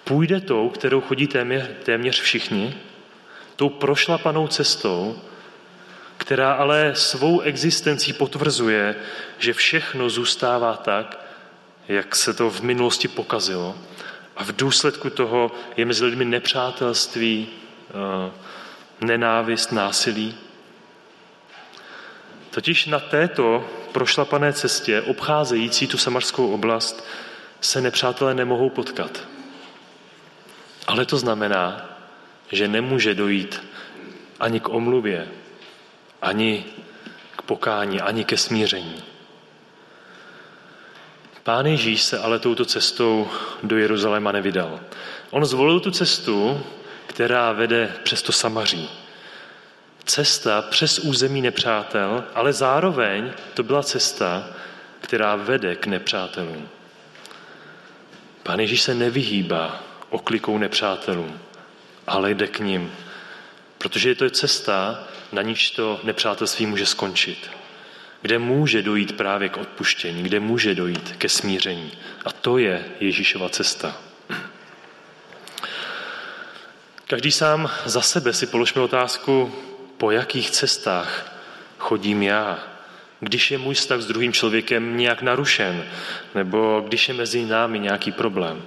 Půjde 0.04 0.42
tou, 0.42 0.70
kterou 0.70 1.02
chodí 1.02 1.28
téměř, 1.28 1.64
téměř 1.84 2.22
všichni, 2.22 2.78
tou 3.56 3.70
prošlapanou 3.70 4.48
cestou, 4.48 5.22
která 6.18 6.54
ale 6.54 6.92
svou 6.96 7.40
existencí 7.40 8.14
potvrzuje, 8.14 8.96
že 9.38 9.54
všechno 9.54 10.10
zůstává 10.10 10.78
tak, 10.78 11.26
jak 11.88 12.16
se 12.16 12.34
to 12.34 12.50
v 12.50 12.62
minulosti 12.62 13.08
pokazilo. 13.08 13.76
A 14.36 14.44
v 14.44 14.56
důsledku 14.56 15.10
toho 15.10 15.52
je 15.78 15.86
mezi 15.86 16.06
lidmi 16.06 16.26
nepřátelství, 16.26 17.48
eh, 17.90 18.32
nenávist, 19.02 19.72
násilí. 19.72 20.47
Totiž 22.58 22.86
na 22.86 23.00
této 23.00 23.70
prošlapané 23.92 24.54
cestě, 24.54 25.02
obcházející 25.02 25.88
tu 25.88 25.98
samarskou 25.98 26.54
oblast, 26.54 27.06
se 27.62 27.82
nepřátelé 27.82 28.34
nemohou 28.34 28.70
potkat. 28.70 29.28
Ale 30.88 31.06
to 31.06 31.18
znamená, 31.18 31.90
že 32.52 32.68
nemůže 32.68 33.16
dojít 33.16 33.62
ani 34.40 34.60
k 34.60 34.70
omluvě, 34.70 35.28
ani 36.22 36.66
k 37.36 37.42
pokání, 37.42 38.02
ani 38.02 38.26
ke 38.26 38.38
smíření. 38.38 39.04
Pán 41.44 41.66
Ježíš 41.66 42.02
se 42.02 42.20
ale 42.20 42.40
touto 42.40 42.66
cestou 42.66 43.30
do 43.64 43.78
Jeruzaléma 43.78 44.32
nevydal. 44.32 44.80
On 45.30 45.46
zvolil 45.46 45.80
tu 45.80 45.92
cestu, 45.92 46.62
která 47.08 47.52
vede 47.52 47.94
přes 48.04 48.22
to 48.22 48.32
Samaří. 48.32 49.07
Cesta 50.08 50.62
přes 50.62 51.00
území 51.00 51.42
nepřátel, 51.42 52.24
ale 52.34 52.54
zároveň 52.54 53.32
to 53.54 53.64
byla 53.64 53.84
cesta, 53.84 54.50
která 55.02 55.36
vede 55.36 55.76
k 55.76 55.88
nepřátelům. 55.88 56.70
Pán 58.44 58.60
Ježíš 58.60 58.82
se 58.82 58.96
nevyhýbá 58.96 59.84
oklikou 60.10 60.58
nepřátelům, 60.58 61.40
ale 62.08 62.32
jde 62.32 62.48
k 62.48 62.60
ním. 62.60 62.92
Protože 63.78 64.10
je 64.10 64.16
to 64.16 64.30
cesta, 64.30 65.04
na 65.32 65.42
níž 65.42 65.72
to 65.72 66.00
nepřátelství 66.04 66.66
může 66.66 66.86
skončit. 66.86 67.52
Kde 68.22 68.40
může 68.40 68.82
dojít 68.82 69.18
právě 69.18 69.50
k 69.50 69.58
odpuštění, 69.58 70.24
kde 70.24 70.40
může 70.40 70.76
dojít 70.76 71.16
ke 71.18 71.30
smíření. 71.30 71.92
A 72.26 72.32
to 72.32 72.58
je 72.58 72.86
Ježíšova 73.00 73.50
cesta. 73.50 73.98
Každý 77.08 77.32
sám 77.32 77.70
za 77.86 78.02
sebe 78.02 78.34
si 78.34 78.48
položme 78.48 78.82
otázku, 78.82 79.54
po 79.98 80.12
jakých 80.12 80.50
cestách 80.50 81.38
chodím 81.78 82.24
já, 82.24 82.60
když 83.20 83.52
je 83.52 83.58
můj 83.58 83.76
vztah 83.76 84.02
s 84.02 84.06
druhým 84.06 84.34
člověkem 84.34 84.98
nějak 84.98 85.22
narušen, 85.22 85.86
nebo 86.36 86.84
když 86.88 87.08
je 87.08 87.14
mezi 87.14 87.46
námi 87.46 87.80
nějaký 87.80 88.12
problém. 88.12 88.66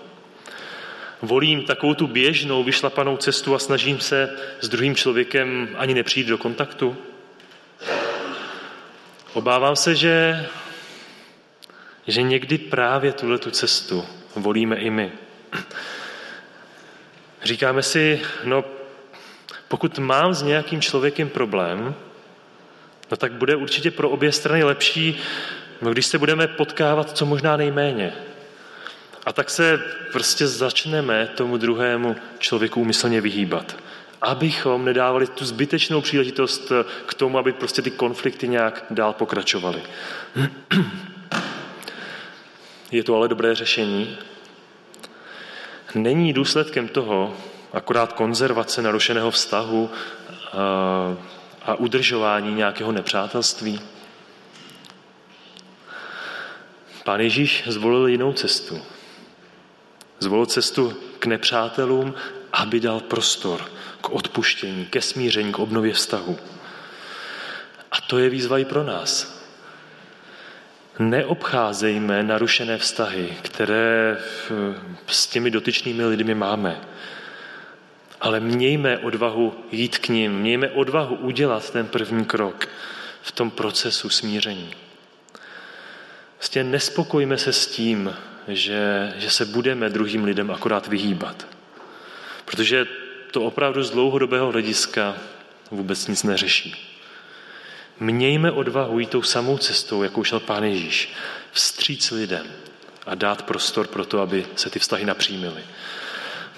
Volím 1.23 1.65
takovou 1.65 1.95
tu 1.95 2.07
běžnou, 2.07 2.65
vyšlapanou 2.65 3.17
cestu 3.17 3.55
a 3.55 3.59
snažím 3.59 4.01
se 4.01 4.37
s 4.61 4.69
druhým 4.69 4.95
člověkem 4.95 5.69
ani 5.77 5.95
nepřijít 5.95 6.27
do 6.27 6.39
kontaktu? 6.39 6.97
Obávám 9.33 9.77
se, 9.77 9.95
že, 9.95 10.47
že 12.07 12.23
někdy 12.23 12.59
právě 12.59 13.13
tuhle 13.13 13.39
tu 13.39 13.51
cestu 13.51 14.07
volíme 14.37 14.77
i 14.77 14.91
my. 14.91 15.13
Říkáme 17.43 17.83
si, 17.83 18.23
no 18.45 18.65
pokud 19.71 19.99
mám 19.99 20.35
s 20.35 20.43
nějakým 20.43 20.81
člověkem 20.81 21.29
problém, 21.29 21.95
no 23.11 23.17
tak 23.17 23.33
bude 23.33 23.57
určitě 23.57 23.91
pro 23.91 24.11
obě 24.11 24.33
strany 24.33 24.65
lepší, 24.65 25.19
no 25.83 25.93
když 25.93 26.07
se 26.07 26.19
budeme 26.19 26.47
potkávat 26.47 27.17
co 27.17 27.27
možná 27.27 27.57
nejméně. 27.57 28.13
A 29.27 29.33
tak 29.33 29.51
se 29.51 29.79
prostě 30.13 30.47
začneme 30.47 31.29
tomu 31.35 31.57
druhému 31.57 32.17
člověku 32.39 32.81
úmyslně 32.81 33.21
vyhýbat. 33.21 33.77
Abychom 34.23 34.85
nedávali 34.85 35.27
tu 35.27 35.45
zbytečnou 35.45 36.01
příležitost 36.01 36.73
k 37.07 37.15
tomu, 37.15 37.39
aby 37.39 37.53
prostě 37.53 37.83
ty 37.83 37.91
konflikty 37.91 38.49
nějak 38.49 38.85
dál 38.91 39.13
pokračovaly. 39.13 39.83
Je 42.91 43.05
to 43.05 43.17
ale 43.17 43.29
dobré 43.29 43.55
řešení? 43.55 44.19
Není 45.95 46.33
důsledkem 46.33 46.89
toho 46.89 47.37
akorát 47.73 48.13
konzervace 48.13 48.83
narušeného 48.83 49.31
vztahu 49.31 49.91
a, 50.53 51.17
a 51.63 51.75
udržování 51.75 52.55
nějakého 52.55 52.93
nepřátelství? 52.93 53.81
Pán 57.05 57.21
Ježíš 57.21 57.63
zvolil 57.67 58.07
jinou 58.07 58.33
cestu. 58.33 58.83
Zvolil 60.19 60.47
cestu 60.47 60.97
k 61.19 61.27
nepřátelům, 61.27 62.15
aby 62.53 62.81
dal 62.81 63.01
prostor 63.01 63.65
k 64.01 64.11
odpuštění, 64.11 64.87
ke 64.87 65.01
smíření, 65.01 65.53
k 65.53 65.59
obnově 65.59 65.93
vztahu. 65.93 66.39
A 67.93 68.01
to 68.01 68.19
je 68.19 68.31
výzva 68.31 68.59
i 68.59 68.65
pro 68.65 68.85
nás. 68.85 69.41
Neobcházejme 70.99 72.23
narušené 72.23 72.79
vztahy, 72.79 73.37
které 73.43 74.19
s 75.07 75.27
těmi 75.27 75.51
dotyčnými 75.51 76.05
lidmi 76.05 76.35
máme. 76.35 76.81
Ale 78.21 78.41
mějme 78.41 78.99
odvahu 78.99 79.65
jít 79.73 79.99
k 79.99 80.09
ním, 80.09 80.33
mějme 80.33 80.71
odvahu 80.71 81.17
udělat 81.17 81.71
ten 81.71 81.87
první 81.87 82.25
krok 82.25 82.69
v 83.23 83.33
tom 83.33 83.51
procesu 83.51 84.11
smíření. 84.11 84.75
Vlastně 86.39 86.65
nespokojme 86.65 87.39
se 87.39 87.53
s 87.53 87.67
tím, 87.67 88.17
že, 88.49 89.13
že 89.17 89.31
se 89.31 89.45
budeme 89.45 89.89
druhým 89.89 90.25
lidem 90.25 90.51
akorát 90.51 90.87
vyhýbat. 90.87 91.47
Protože 92.45 92.87
to 93.31 93.43
opravdu 93.43 93.83
z 93.83 93.91
dlouhodobého 93.91 94.53
hlediska 94.53 95.17
vůbec 95.71 96.07
nic 96.07 96.23
neřeší. 96.23 96.97
Mějme 98.01 98.51
odvahu 98.51 98.99
jít 98.99 99.11
tou 99.11 99.23
samou 99.23 99.59
cestou, 99.59 100.03
jakou 100.03 100.25
šel 100.25 100.41
Pán 100.41 100.65
Ježíš. 100.65 101.13
Vstříc 101.53 102.11
lidem 102.11 102.47
a 103.07 103.15
dát 103.15 103.43
prostor 103.43 103.87
pro 103.87 104.05
to, 104.05 104.21
aby 104.21 104.47
se 104.57 104.71
ty 104.71 104.79
vztahy 104.79 105.05
napřímily. 105.05 105.63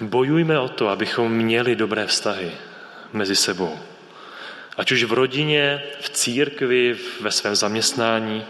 Bojujme 0.01 0.59
o 0.59 0.69
to, 0.69 0.89
abychom 0.89 1.31
měli 1.31 1.75
dobré 1.75 2.07
vztahy 2.07 2.51
mezi 3.13 3.35
sebou. 3.35 3.79
Ať 4.77 4.91
už 4.91 5.03
v 5.03 5.13
rodině, 5.13 5.83
v 5.99 6.09
církvi, 6.09 6.97
ve 7.21 7.31
svém 7.31 7.55
zaměstnání, 7.55 8.45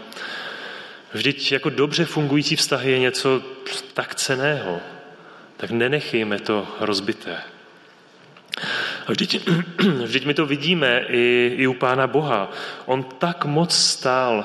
Vždyť 1.14 1.52
jako 1.52 1.70
dobře 1.70 2.04
fungující 2.04 2.56
vztahy 2.56 2.92
je 2.92 2.98
něco 2.98 3.42
tak 3.94 4.14
ceného, 4.14 4.80
tak 5.56 5.70
nenechejme 5.70 6.38
to 6.38 6.66
rozbité. 6.80 7.38
A 9.06 9.12
vždyť, 9.12 9.48
vždyť 10.04 10.26
my 10.26 10.34
to 10.34 10.46
vidíme 10.46 11.04
i, 11.08 11.54
i 11.56 11.66
u 11.66 11.74
Pána 11.74 12.06
Boha. 12.06 12.50
On 12.86 13.02
tak 13.02 13.44
moc 13.44 13.74
stál 13.74 14.44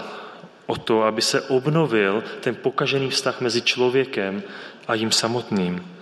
o 0.65 0.75
to, 0.75 1.03
aby 1.03 1.21
se 1.21 1.41
obnovil 1.41 2.23
ten 2.39 2.55
pokažený 2.55 3.09
vztah 3.09 3.41
mezi 3.41 3.61
člověkem 3.61 4.43
a 4.87 4.93
jím 4.93 5.11
samotným. 5.11 5.98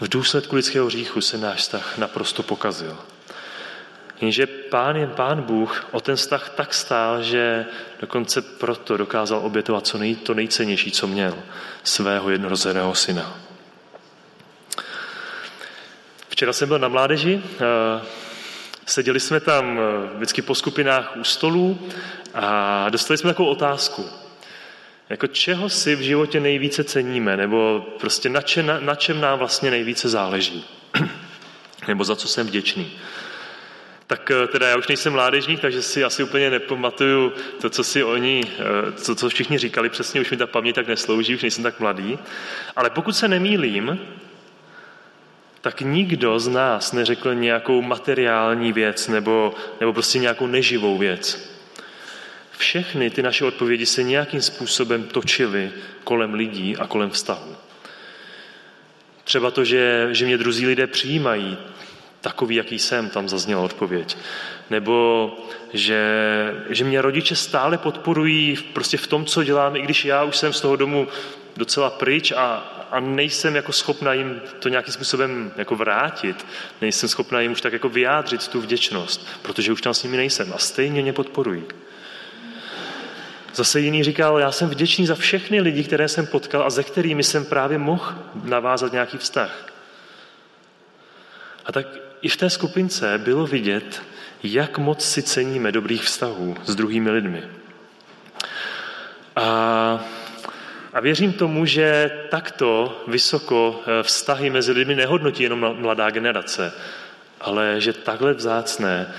V 0.00 0.08
důsledku 0.08 0.56
lidského 0.56 0.90
říchu 0.90 1.20
se 1.20 1.38
náš 1.38 1.60
vztah 1.60 1.98
naprosto 1.98 2.42
pokazil. 2.42 2.98
Jenže 4.20 4.46
pán 4.46 4.96
je 4.96 5.06
pán 5.06 5.42
Bůh 5.42 5.86
o 5.90 6.00
ten 6.00 6.16
vztah 6.16 6.48
tak 6.48 6.74
stál, 6.74 7.22
že 7.22 7.66
dokonce 8.00 8.42
proto 8.42 8.96
dokázal 8.96 9.38
obětovat 9.38 9.86
co 9.86 9.98
nej, 9.98 10.14
to 10.14 10.34
nejcennější, 10.34 10.90
co 10.90 11.06
měl, 11.06 11.38
svého 11.84 12.30
jednorozeného 12.30 12.94
syna. 12.94 13.36
Včera 16.28 16.52
jsem 16.52 16.68
byl 16.68 16.78
na 16.78 16.88
mládeži, 16.88 17.42
eh, 17.44 18.02
seděli 18.86 19.20
jsme 19.20 19.40
tam 19.40 19.78
eh, 19.78 20.16
vždycky 20.16 20.42
po 20.42 20.54
skupinách 20.54 21.16
u 21.16 21.24
stolů 21.24 21.88
a 22.34 22.88
dostali 22.88 23.18
jsme 23.18 23.30
takovou 23.30 23.48
otázku. 23.48 24.19
Jako 25.10 25.26
čeho 25.26 25.68
si 25.68 25.96
v 25.96 26.00
životě 26.00 26.40
nejvíce 26.40 26.84
ceníme, 26.84 27.36
nebo 27.36 27.86
prostě 28.00 28.28
na, 28.28 28.42
če, 28.42 28.62
na, 28.62 28.80
na 28.80 28.94
čem 28.94 29.20
nám 29.20 29.38
vlastně 29.38 29.70
nejvíce 29.70 30.08
záleží, 30.08 30.64
nebo 31.88 32.04
za 32.04 32.16
co 32.16 32.28
jsem 32.28 32.46
vděčný. 32.46 32.92
Tak 34.06 34.30
eh, 34.30 34.46
teda 34.46 34.68
já 34.68 34.76
už 34.76 34.88
nejsem 34.88 35.12
mládežník, 35.12 35.60
takže 35.60 35.82
si 35.82 36.04
asi 36.04 36.22
úplně 36.22 36.50
nepamatuju 36.50 37.32
to, 37.60 37.70
co 37.70 37.84
si 37.84 38.04
oni, 38.04 38.44
to, 39.06 39.14
co 39.14 39.28
všichni 39.28 39.58
říkali, 39.58 39.88
přesně 39.88 40.20
už 40.20 40.30
mi 40.30 40.36
ta 40.36 40.46
paměť 40.46 40.74
tak 40.74 40.88
neslouží, 40.88 41.34
už 41.34 41.42
nejsem 41.42 41.64
tak 41.64 41.80
mladý. 41.80 42.18
Ale 42.76 42.90
pokud 42.90 43.12
se 43.12 43.28
nemýlím, 43.28 44.00
tak 45.60 45.80
nikdo 45.80 46.40
z 46.40 46.48
nás 46.48 46.92
neřekl 46.92 47.34
nějakou 47.34 47.82
materiální 47.82 48.72
věc 48.72 49.08
nebo, 49.08 49.54
nebo 49.80 49.92
prostě 49.92 50.18
nějakou 50.18 50.46
neživou 50.46 50.98
věc. 50.98 51.49
Všechny 52.60 53.10
ty 53.10 53.22
naše 53.22 53.44
odpovědi 53.44 53.86
se 53.86 54.02
nějakým 54.02 54.42
způsobem 54.42 55.04
točily 55.04 55.70
kolem 56.04 56.34
lidí 56.34 56.76
a 56.76 56.86
kolem 56.86 57.10
vztahu. 57.10 57.56
Třeba 59.24 59.50
to, 59.50 59.64
že, 59.64 60.08
že 60.10 60.24
mě 60.24 60.38
druzí 60.38 60.66
lidé 60.66 60.86
přijímají, 60.86 61.58
takový, 62.20 62.54
jaký 62.54 62.78
jsem, 62.78 63.10
tam 63.10 63.28
zazněla 63.28 63.62
odpověď. 63.62 64.16
Nebo 64.70 65.36
že, 65.72 66.02
že 66.68 66.84
mě 66.84 67.02
rodiče 67.02 67.36
stále 67.36 67.78
podporují 67.78 68.56
prostě 68.72 68.96
v 68.96 69.06
tom, 69.06 69.24
co 69.24 69.44
dělám, 69.44 69.76
i 69.76 69.82
když 69.82 70.04
já 70.04 70.24
už 70.24 70.36
jsem 70.36 70.52
z 70.52 70.60
toho 70.60 70.76
domu 70.76 71.08
docela 71.56 71.90
pryč 71.90 72.32
a, 72.32 72.54
a 72.90 73.00
nejsem 73.00 73.56
jako 73.56 73.72
schopna 73.72 74.12
jim 74.12 74.40
to 74.58 74.68
nějakým 74.68 74.94
způsobem 74.94 75.52
jako 75.56 75.76
vrátit, 75.76 76.46
nejsem 76.80 77.08
schopna 77.08 77.40
jim 77.40 77.52
už 77.52 77.60
tak 77.60 77.72
jako 77.72 77.88
vyjádřit 77.88 78.48
tu 78.48 78.60
vděčnost, 78.60 79.28
protože 79.42 79.72
už 79.72 79.82
tam 79.82 79.94
s 79.94 80.02
nimi 80.02 80.16
nejsem 80.16 80.52
a 80.52 80.58
stejně 80.58 81.02
mě 81.02 81.12
podporují. 81.12 81.64
Zase 83.54 83.80
jiný 83.80 84.04
říkal, 84.04 84.38
já 84.38 84.52
jsem 84.52 84.68
vděčný 84.68 85.06
za 85.06 85.14
všechny 85.14 85.60
lidi, 85.60 85.84
které 85.84 86.08
jsem 86.08 86.26
potkal 86.26 86.62
a 86.62 86.70
ze 86.70 86.82
kterými 86.82 87.22
jsem 87.22 87.44
právě 87.44 87.78
mohl 87.78 88.14
navázat 88.44 88.92
nějaký 88.92 89.18
vztah. 89.18 89.66
A 91.66 91.72
tak 91.72 91.86
i 92.22 92.28
v 92.28 92.36
té 92.36 92.50
skupince 92.50 93.18
bylo 93.18 93.46
vidět, 93.46 94.02
jak 94.42 94.78
moc 94.78 95.04
si 95.04 95.22
ceníme 95.22 95.72
dobrých 95.72 96.02
vztahů 96.02 96.56
s 96.64 96.74
druhými 96.74 97.10
lidmi. 97.10 97.42
A 99.36 100.04
a 100.92 101.00
věřím 101.00 101.32
tomu, 101.32 101.66
že 101.66 102.10
takto 102.30 103.02
vysoko 103.06 103.82
eh, 103.82 104.02
vztahy 104.02 104.50
mezi 104.50 104.72
lidmi 104.72 104.94
nehodnotí 104.94 105.42
jenom 105.42 105.76
mladá 105.80 106.10
generace, 106.10 106.72
ale 107.40 107.80
že 107.80 107.92
takhle 107.92 108.34
vzácné, 108.34 109.14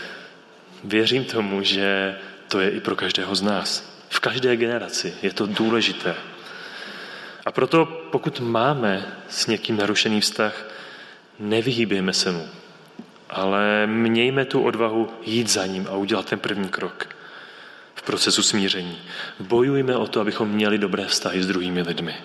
věřím 0.84 1.26
tomu, 1.26 1.64
že 1.64 2.16
to 2.48 2.60
je 2.60 2.70
i 2.70 2.80
pro 2.80 2.96
každého 2.96 3.36
z 3.36 3.42
nás. 3.42 3.91
V 4.12 4.20
každé 4.20 4.56
generaci 4.56 5.14
je 5.22 5.34
to 5.34 5.46
důležité. 5.46 6.16
A 7.46 7.52
proto 7.52 7.86
pokud 7.86 8.40
máme 8.40 9.06
s 9.30 9.48
někým 9.48 9.78
narušený 9.78 10.22
vztah, 10.22 10.66
nevyhýbejme 11.40 12.14
se 12.14 12.32
mu, 12.32 12.50
ale 13.30 13.88
mějme 13.88 14.46
tu 14.46 14.64
odvahu 14.64 15.10
jít 15.26 15.50
za 15.50 15.66
ním 15.66 15.88
a 15.88 15.96
udělat 15.96 16.26
ten 16.26 16.40
první 16.40 16.70
krok 16.70 17.16
v 17.96 18.02
procesu 18.02 18.44
smíření. 18.44 19.02
Bojujme 19.40 19.96
o 19.98 20.08
to, 20.08 20.22
abychom 20.22 20.50
měli 20.50 20.78
dobré 20.78 21.06
vztahy 21.06 21.44
s 21.44 21.48
druhými 21.48 21.82
lidmi. 21.82 22.16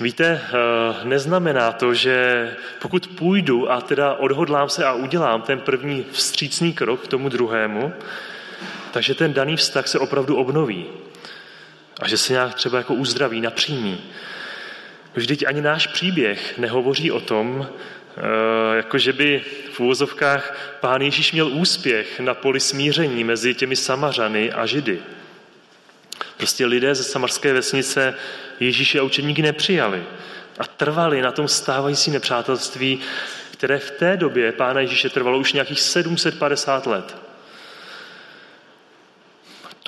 Víte, 0.00 0.40
eh, 0.42 1.04
neznamená 1.04 1.72
to, 1.72 1.94
že 1.94 2.50
pokud 2.82 3.06
půjdu 3.06 3.70
a 3.70 3.80
teda 3.80 4.14
odhodlám 4.14 4.68
se 4.68 4.84
a 4.84 4.92
udělám 4.92 5.42
ten 5.42 5.60
první 5.60 6.04
vstřícný 6.12 6.72
krok 6.72 7.04
k 7.04 7.08
tomu 7.08 7.28
druhému, 7.28 7.92
takže 8.92 9.14
ten 9.14 9.32
daný 9.32 9.56
vztah 9.56 9.88
se 9.88 9.98
opravdu 9.98 10.36
obnoví 10.36 10.86
a 12.00 12.08
že 12.08 12.18
se 12.18 12.32
nějak 12.32 12.54
třeba 12.54 12.78
jako 12.78 12.94
uzdraví, 12.94 13.40
napřímí. 13.40 14.00
Vždyť 15.14 15.46
ani 15.46 15.60
náš 15.60 15.86
příběh 15.86 16.58
nehovoří 16.58 17.10
o 17.10 17.20
tom, 17.20 17.68
Eh, 18.16 18.76
jako 18.76 18.98
že 18.98 19.12
by 19.12 19.42
v 19.72 19.80
úvozovkách 19.80 20.56
pán 20.80 21.02
Ježíš 21.02 21.32
měl 21.32 21.48
úspěch 21.48 22.20
na 22.20 22.34
poli 22.34 22.60
smíření 22.60 23.24
mezi 23.24 23.54
těmi 23.54 23.76
samařany 23.76 24.52
a 24.52 24.66
židy. 24.66 24.98
Prostě 26.36 26.66
lidé 26.66 26.94
ze 26.94 27.04
samarské 27.04 27.52
vesnice 27.52 28.14
Ježíše 28.60 28.98
a 29.00 29.02
učeníky 29.02 29.42
nepřijali 29.42 30.02
a 30.58 30.64
trvali 30.64 31.22
na 31.22 31.32
tom 31.32 31.48
stávající 31.48 32.10
nepřátelství, 32.10 33.00
které 33.52 33.78
v 33.78 33.90
té 33.90 34.16
době 34.16 34.52
pána 34.52 34.80
Ježíše 34.80 35.10
trvalo 35.10 35.38
už 35.38 35.52
nějakých 35.52 35.80
750 35.80 36.86
let. 36.86 37.16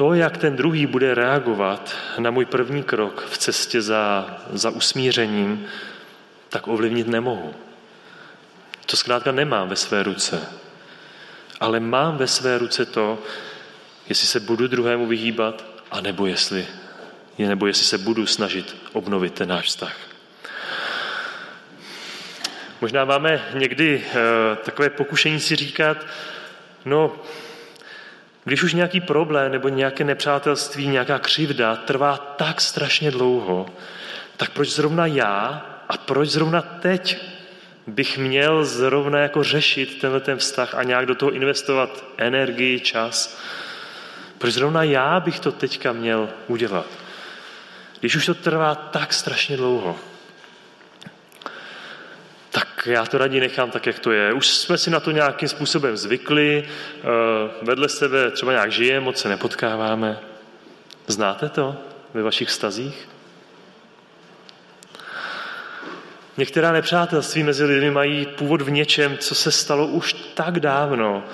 To, 0.03 0.15
jak 0.15 0.37
ten 0.37 0.57
druhý 0.57 0.87
bude 0.87 1.15
reagovat 1.15 1.95
na 2.19 2.31
můj 2.31 2.45
první 2.45 2.83
krok 2.83 3.27
v 3.31 3.39
cestě 3.39 3.83
za, 3.83 4.37
za 4.53 4.71
usmířením, 4.71 5.67
tak 6.49 6.69
ovlivnit 6.69 7.07
nemohu. 7.07 7.55
To 8.87 8.97
zkrátka 8.97 9.33
nemám 9.33 9.69
ve 9.69 9.77
své 9.77 10.03
ruce. 10.03 10.49
Ale 11.61 11.81
mám 11.81 12.17
ve 12.17 12.27
své 12.27 12.59
ruce 12.59 12.87
to, 12.87 13.19
jestli 14.09 14.27
se 14.27 14.41
budu 14.41 14.67
druhému 14.69 15.07
vyhýbat, 15.07 15.65
anebo 15.91 16.27
jestli, 16.27 16.67
nebo 17.39 17.67
jestli 17.67 17.85
se 17.85 17.99
budu 17.99 18.27
snažit 18.27 18.77
obnovit 18.93 19.35
ten 19.35 19.49
náš 19.49 19.67
vztah. 19.67 19.97
Možná 22.81 23.05
máme 23.05 23.49
někdy 23.55 24.05
e, 24.05 24.57
takové 24.57 24.91
pokušení 24.91 25.41
si 25.41 25.57
říkat, 25.57 26.07
no, 26.85 27.17
když 28.45 28.63
už 28.63 28.75
nějaký 28.75 29.01
problém 29.01 29.53
nebo 29.53 29.69
nějaké 29.69 30.05
nepřátelství, 30.05 30.89
nějaká 30.89 31.19
křivda 31.19 31.77
trvá 31.77 32.17
tak 32.17 32.61
strašně 32.61 33.11
dlouho, 33.11 33.67
tak 34.37 34.51
proč 34.51 34.69
zrovna 34.69 35.07
já 35.07 35.67
a 35.89 35.97
proč 35.97 36.29
zrovna 36.29 36.63
teď 36.63 37.19
bych 37.87 38.19
měl 38.19 38.65
zrovna 38.65 39.19
jako 39.19 39.43
řešit 39.43 40.01
tenhle 40.01 40.21
ten 40.21 40.39
vztah 40.39 40.75
a 40.75 40.83
nějak 40.83 41.07
do 41.07 41.15
toho 41.15 41.33
investovat 41.33 42.05
energii, 42.17 42.81
čas. 42.81 43.41
Proč 44.39 44.53
zrovna 44.53 44.83
já 44.83 45.21
bych 45.21 45.41
to 45.41 45.53
teďka 45.53 45.93
měl 45.93 46.29
udělat? 46.49 46.87
Když 48.01 48.17
už 48.17 48.27
to 48.27 48.35
trvá 48.35 48.75
tak 48.75 49.13
strašně 49.13 49.57
dlouho, 49.57 49.99
já 52.87 53.07
to 53.07 53.19
raději 53.19 53.41
nechám 53.41 53.71
tak, 53.71 53.87
jak 53.87 53.99
to 53.99 54.13
je. 54.13 54.33
Už 54.33 54.49
jsme 54.49 54.79
si 54.79 54.91
na 54.91 55.01
to 55.01 55.11
nějakým 55.11 55.49
způsobem 55.49 55.97
zvykli, 55.97 56.65
eh, 56.67 57.05
vedle 57.63 57.89
sebe 57.89 58.31
třeba 58.31 58.53
nějak 58.53 58.73
žijeme, 58.73 59.05
moc 59.05 59.19
se 59.19 59.29
nepotkáváme. 59.29 60.19
Znáte 61.07 61.49
to 61.49 61.77
ve 62.15 62.23
vašich 62.23 62.51
stazích? 62.51 63.09
Některá 66.37 66.73
nepřátelství 66.73 67.43
mezi 67.43 67.65
lidmi 67.65 67.91
mají 67.91 68.27
původ 68.27 68.63
v 68.63 68.71
něčem, 68.71 69.19
co 69.19 69.35
se 69.35 69.51
stalo 69.51 69.87
už 69.87 70.13
tak 70.13 70.61
dávno, 70.61 71.25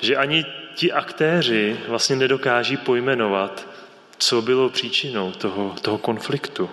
že 0.00 0.16
ani 0.16 0.46
ti 0.74 0.92
aktéři 0.92 1.76
vlastně 1.88 2.16
nedokáží 2.16 2.76
pojmenovat, 2.76 3.66
co 4.18 4.42
bylo 4.42 4.68
příčinou 4.68 5.32
toho, 5.32 5.74
toho 5.82 5.98
konfliktu. 5.98 6.70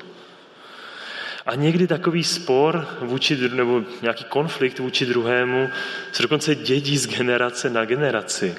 A 1.46 1.56
někdy 1.56 1.88
takový 1.88 2.24
spor 2.24 2.88
vůči, 3.02 3.50
nebo 3.50 3.84
nějaký 4.02 4.24
konflikt 4.24 4.80
vůči 4.80 5.06
druhému 5.06 5.70
se 6.12 6.22
dokonce 6.22 6.56
dědí 6.56 6.98
z 6.98 7.08
generace 7.08 7.70
na 7.70 7.86
generaci. 7.86 8.56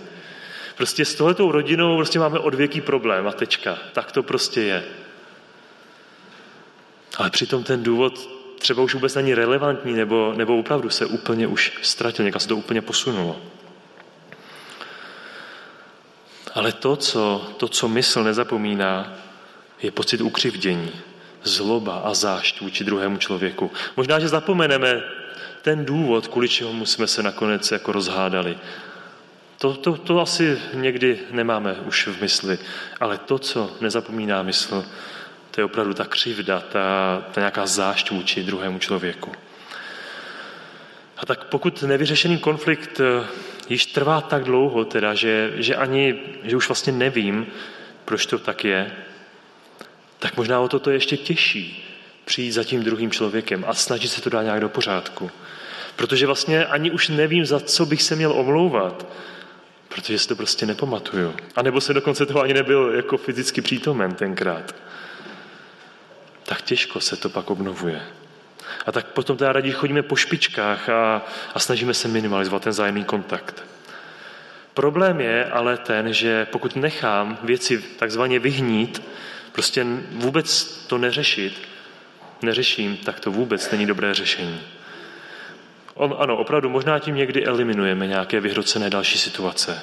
Prostě 0.76 1.04
s 1.04 1.14
tohletou 1.14 1.52
rodinou 1.52 1.96
prostě 1.96 2.18
máme 2.18 2.38
odvěký 2.38 2.80
problém 2.80 3.26
a 3.26 3.32
tečka. 3.32 3.78
Tak 3.92 4.12
to 4.12 4.22
prostě 4.22 4.62
je. 4.62 4.84
Ale 7.16 7.30
přitom 7.30 7.64
ten 7.64 7.82
důvod 7.82 8.30
třeba 8.58 8.82
už 8.82 8.94
vůbec 8.94 9.14
není 9.14 9.34
relevantní, 9.34 9.92
nebo, 9.92 10.32
nebo 10.36 10.58
opravdu 10.58 10.90
se 10.90 11.06
úplně 11.06 11.46
už 11.46 11.78
ztratil, 11.82 12.24
někam 12.24 12.40
se 12.40 12.48
to 12.48 12.56
úplně 12.56 12.82
posunulo. 12.82 13.40
Ale 16.54 16.72
to 16.72 16.96
co, 16.96 17.54
to, 17.56 17.68
co 17.68 17.88
mysl 17.88 18.24
nezapomíná, 18.24 19.14
je 19.82 19.90
pocit 19.90 20.20
ukřivdění, 20.20 20.92
zloba 21.46 21.96
a 22.04 22.14
zášť 22.14 22.60
vůči 22.60 22.84
druhému 22.84 23.16
člověku. 23.16 23.70
Možná, 23.96 24.18
že 24.20 24.28
zapomeneme 24.28 25.02
ten 25.62 25.84
důvod, 25.84 26.28
kvůli 26.28 26.48
čemu 26.48 26.86
jsme 26.86 27.06
se 27.06 27.22
nakonec 27.22 27.70
jako 27.70 27.92
rozhádali. 27.92 28.58
To, 29.58 29.74
to, 29.74 29.96
to 29.96 30.20
asi 30.20 30.58
někdy 30.74 31.18
nemáme 31.30 31.74
už 31.74 32.06
v 32.06 32.20
mysli, 32.20 32.58
ale 33.00 33.18
to, 33.18 33.38
co 33.38 33.76
nezapomíná 33.80 34.42
mysl, 34.42 34.84
to 35.50 35.60
je 35.60 35.64
opravdu 35.64 35.94
ta 35.94 36.04
křivda, 36.04 36.60
ta, 36.60 37.22
ta 37.32 37.40
nějaká 37.40 37.66
zášť 37.66 38.10
vůči 38.10 38.42
druhému 38.42 38.78
člověku. 38.78 39.32
A 41.16 41.26
tak 41.26 41.44
pokud 41.44 41.82
nevyřešený 41.82 42.38
konflikt 42.38 43.00
eh, 43.00 43.26
již 43.68 43.86
trvá 43.86 44.20
tak 44.20 44.44
dlouho, 44.44 44.84
teda, 44.84 45.14
že, 45.14 45.52
že 45.56 45.76
ani, 45.76 46.20
že 46.42 46.56
už 46.56 46.68
vlastně 46.68 46.92
nevím, 46.92 47.46
proč 48.04 48.26
to 48.26 48.38
tak 48.38 48.64
je, 48.64 48.92
tak 50.26 50.36
možná 50.36 50.60
o 50.60 50.68
toto 50.68 50.90
je 50.90 50.96
ještě 50.96 51.16
těžší 51.16 51.84
přijít 52.24 52.52
za 52.52 52.64
tím 52.64 52.82
druhým 52.82 53.10
člověkem 53.10 53.64
a 53.68 53.74
snažit 53.74 54.08
se 54.08 54.20
to 54.20 54.30
dát 54.30 54.42
nějak 54.42 54.60
do 54.60 54.68
pořádku. 54.68 55.30
Protože 55.96 56.26
vlastně 56.26 56.66
ani 56.66 56.90
už 56.90 57.08
nevím, 57.08 57.46
za 57.46 57.60
co 57.60 57.86
bych 57.86 58.02
se 58.02 58.16
měl 58.16 58.32
omlouvat, 58.32 59.06
protože 59.88 60.18
si 60.18 60.28
to 60.28 60.36
prostě 60.36 60.66
nepamatuju. 60.66 61.34
A 61.56 61.62
nebo 61.62 61.80
se 61.80 61.94
dokonce 61.94 62.26
toho 62.26 62.40
ani 62.40 62.54
nebyl 62.54 62.92
jako 62.94 63.16
fyzicky 63.16 63.60
přítomen 63.60 64.14
tenkrát. 64.14 64.74
Tak 66.42 66.62
těžko 66.62 67.00
se 67.00 67.16
to 67.16 67.28
pak 67.28 67.50
obnovuje. 67.50 68.02
A 68.86 68.92
tak 68.92 69.06
potom 69.06 69.36
teda 69.36 69.52
raději 69.52 69.72
chodíme 69.72 70.02
po 70.02 70.16
špičkách 70.16 70.88
a, 70.88 71.26
a 71.54 71.58
snažíme 71.58 71.94
se 71.94 72.08
minimalizovat 72.08 72.62
ten 72.62 72.72
zájemný 72.72 73.04
kontakt. 73.04 73.64
Problém 74.74 75.20
je 75.20 75.44
ale 75.44 75.76
ten, 75.76 76.12
že 76.12 76.46
pokud 76.50 76.76
nechám 76.76 77.38
věci 77.42 77.78
takzvaně 77.78 78.38
vyhnít, 78.38 79.02
prostě 79.56 79.86
vůbec 80.10 80.64
to 80.86 80.98
neřešit, 80.98 81.68
neřeším, 82.42 82.96
tak 82.96 83.20
to 83.20 83.30
vůbec 83.30 83.70
není 83.70 83.86
dobré 83.86 84.14
řešení. 84.14 84.60
On, 85.94 86.16
ano, 86.18 86.36
opravdu 86.36 86.68
možná 86.68 86.98
tím 86.98 87.14
někdy 87.14 87.44
eliminujeme 87.44 88.06
nějaké 88.06 88.40
vyhrocené 88.40 88.90
další 88.90 89.18
situace, 89.18 89.82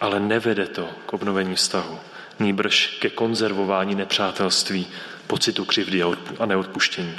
ale 0.00 0.20
nevede 0.20 0.66
to 0.66 0.88
k 1.06 1.12
obnovení 1.12 1.54
vztahu, 1.54 2.00
nýbrž 2.38 2.86
ke 3.00 3.10
konzervování 3.10 3.94
nepřátelství, 3.94 4.86
pocitu 5.26 5.64
křivdy 5.64 6.02
a 6.38 6.46
neodpuštění. 6.46 7.16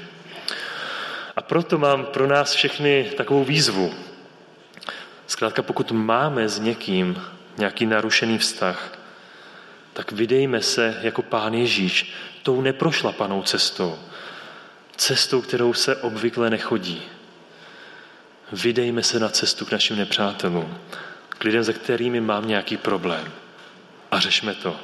A 1.36 1.42
proto 1.42 1.78
mám 1.78 2.06
pro 2.06 2.28
nás 2.28 2.54
všechny 2.54 3.12
takovou 3.18 3.44
výzvu. 3.44 3.94
Zkrátka, 5.28 5.62
pokud 5.62 5.92
máme 5.92 6.50
s 6.50 6.60
někým 6.60 7.22
nějaký 7.58 7.86
narušený 7.86 8.38
vztah, 8.38 8.95
tak 9.96 10.12
vydejme 10.12 10.62
se 10.62 11.00
jako 11.02 11.22
pán 11.22 11.54
Ježíš 11.54 12.14
tou 12.44 12.62
neprošlapanou 12.62 13.44
cestou. 13.44 14.00
Cestou, 14.96 15.42
kterou 15.42 15.74
se 15.74 15.96
obvykle 15.96 16.50
nechodí. 16.50 17.02
Vydejme 18.52 19.04
se 19.04 19.20
na 19.20 19.30
cestu 19.30 19.66
k 19.66 19.72
našim 19.72 19.98
nepřátelům, 19.98 20.78
k 21.30 21.44
lidem, 21.44 21.64
se 21.64 21.74
kterými 21.74 22.22
mám 22.22 22.48
nějaký 22.48 22.78
problém. 22.78 23.32
A 24.12 24.20
řešme 24.20 24.54
to. 24.54 24.80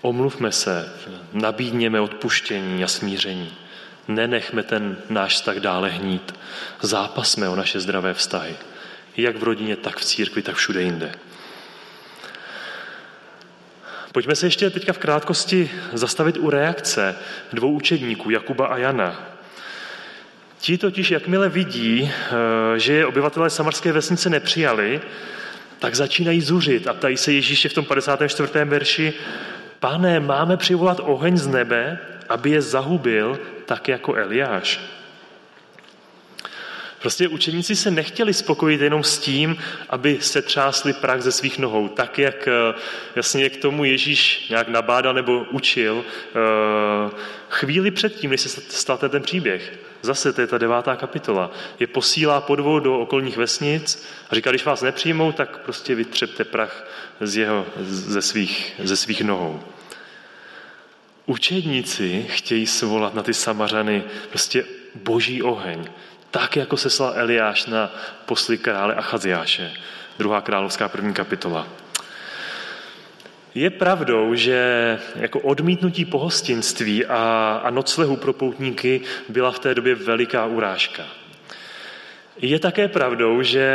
Omluvme 0.00 0.52
se, 0.52 0.92
nabídněme 1.32 2.00
odpuštění 2.00 2.84
a 2.84 2.88
smíření. 2.88 3.54
Nenechme 4.08 4.62
ten 4.62 4.96
náš 5.08 5.34
vztah 5.34 5.56
dále 5.56 5.88
hnít. 5.88 6.34
Zápasme 6.80 7.48
o 7.48 7.56
naše 7.56 7.80
zdravé 7.80 8.14
vztahy. 8.14 8.56
Jak 9.16 9.36
v 9.36 9.42
rodině, 9.42 9.76
tak 9.76 9.96
v 9.96 10.04
církvi, 10.04 10.42
tak 10.42 10.56
všude 10.56 10.82
jinde. 10.82 11.12
Pojďme 14.12 14.34
se 14.34 14.46
ještě 14.46 14.70
teďka 14.70 14.92
v 14.92 14.98
krátkosti 14.98 15.70
zastavit 15.92 16.36
u 16.36 16.50
reakce 16.50 17.16
dvou 17.52 17.72
učedníků, 17.72 18.30
Jakuba 18.30 18.66
a 18.66 18.76
Jana. 18.76 19.28
Ti 20.60 20.78
totiž, 20.78 21.10
jakmile 21.10 21.48
vidí, 21.48 22.10
eh, 22.12 22.78
že 22.78 22.92
je 22.92 23.06
obyvatelé 23.06 23.50
samarské 23.50 23.92
vesnice 23.92 24.30
nepřijali, 24.30 25.00
tak 25.78 25.94
začínají 25.94 26.40
zuřit 26.40 26.86
a 26.86 26.94
ptají 26.94 27.16
se 27.16 27.32
Ježíše 27.32 27.68
v 27.68 27.74
tom 27.74 27.84
54. 27.84 28.64
verši, 28.64 29.12
pane, 29.80 30.20
máme 30.20 30.56
přivolat 30.56 31.00
oheň 31.02 31.36
z 31.36 31.46
nebe, 31.46 31.98
aby 32.28 32.50
je 32.50 32.62
zahubil, 32.62 33.38
tak 33.66 33.88
jako 33.88 34.14
Eliáš. 34.14 34.80
Prostě 37.02 37.28
učeníci 37.28 37.76
se 37.76 37.90
nechtěli 37.90 38.34
spokojit 38.34 38.80
jenom 38.80 39.04
s 39.04 39.18
tím, 39.18 39.56
aby 39.90 40.18
se 40.20 40.42
třásli 40.42 40.92
prach 40.92 41.20
ze 41.20 41.32
svých 41.32 41.58
nohou, 41.58 41.88
tak 41.88 42.18
jak 42.18 42.48
eh, 42.48 42.74
jasně 43.16 43.50
k 43.50 43.56
tomu 43.56 43.84
Ježíš 43.84 44.48
nějak 44.48 44.68
nabádal 44.68 45.14
nebo 45.14 45.46
učil 45.50 46.04
eh, 46.04 47.10
chvíli 47.48 47.90
předtím, 47.90 48.30
než 48.30 48.40
se 48.40 48.60
stal 48.68 48.98
ten 48.98 49.22
příběh. 49.22 49.78
Zase 50.02 50.32
to 50.32 50.40
je 50.40 50.46
ta 50.46 50.58
devátá 50.58 50.96
kapitola. 50.96 51.50
Je 51.80 51.86
posílá 51.86 52.40
podvou 52.40 52.78
do 52.78 52.98
okolních 52.98 53.36
vesnic 53.36 54.06
a 54.30 54.34
říká, 54.34 54.50
když 54.50 54.64
vás 54.64 54.82
nepřijmou, 54.82 55.32
tak 55.32 55.58
prostě 55.58 55.94
vytřepte 55.94 56.44
prach 56.44 56.86
z 57.20 57.36
jeho, 57.36 57.66
ze, 57.80 58.22
svých, 58.22 58.74
ze 58.84 58.96
svých 58.96 59.20
nohou. 59.20 59.60
Učedníci 61.26 62.26
chtějí 62.28 62.66
svolat 62.66 63.14
na 63.14 63.22
ty 63.22 63.34
samařany 63.34 64.02
prostě 64.30 64.64
boží 64.94 65.42
oheň, 65.42 65.84
tak 66.32 66.56
jako 66.56 66.76
se 66.76 66.90
slal 66.90 67.12
Eliáš 67.16 67.66
na 67.66 67.92
posly 68.26 68.58
krále 68.58 68.94
Achaziáše, 68.94 69.70
druhá 70.18 70.40
královská 70.40 70.88
první 70.88 71.14
kapitola. 71.14 71.66
Je 73.54 73.70
pravdou, 73.70 74.34
že 74.34 74.98
jako 75.16 75.40
odmítnutí 75.40 76.04
pohostinství 76.04 77.06
a, 77.06 77.60
a 77.64 77.70
noclehu 77.70 78.16
pro 78.16 78.32
poutníky 78.32 79.00
byla 79.28 79.52
v 79.52 79.58
té 79.58 79.74
době 79.74 79.94
veliká 79.94 80.46
urážka. 80.46 81.02
Je 82.36 82.58
také 82.58 82.88
pravdou, 82.88 83.42
že, 83.42 83.68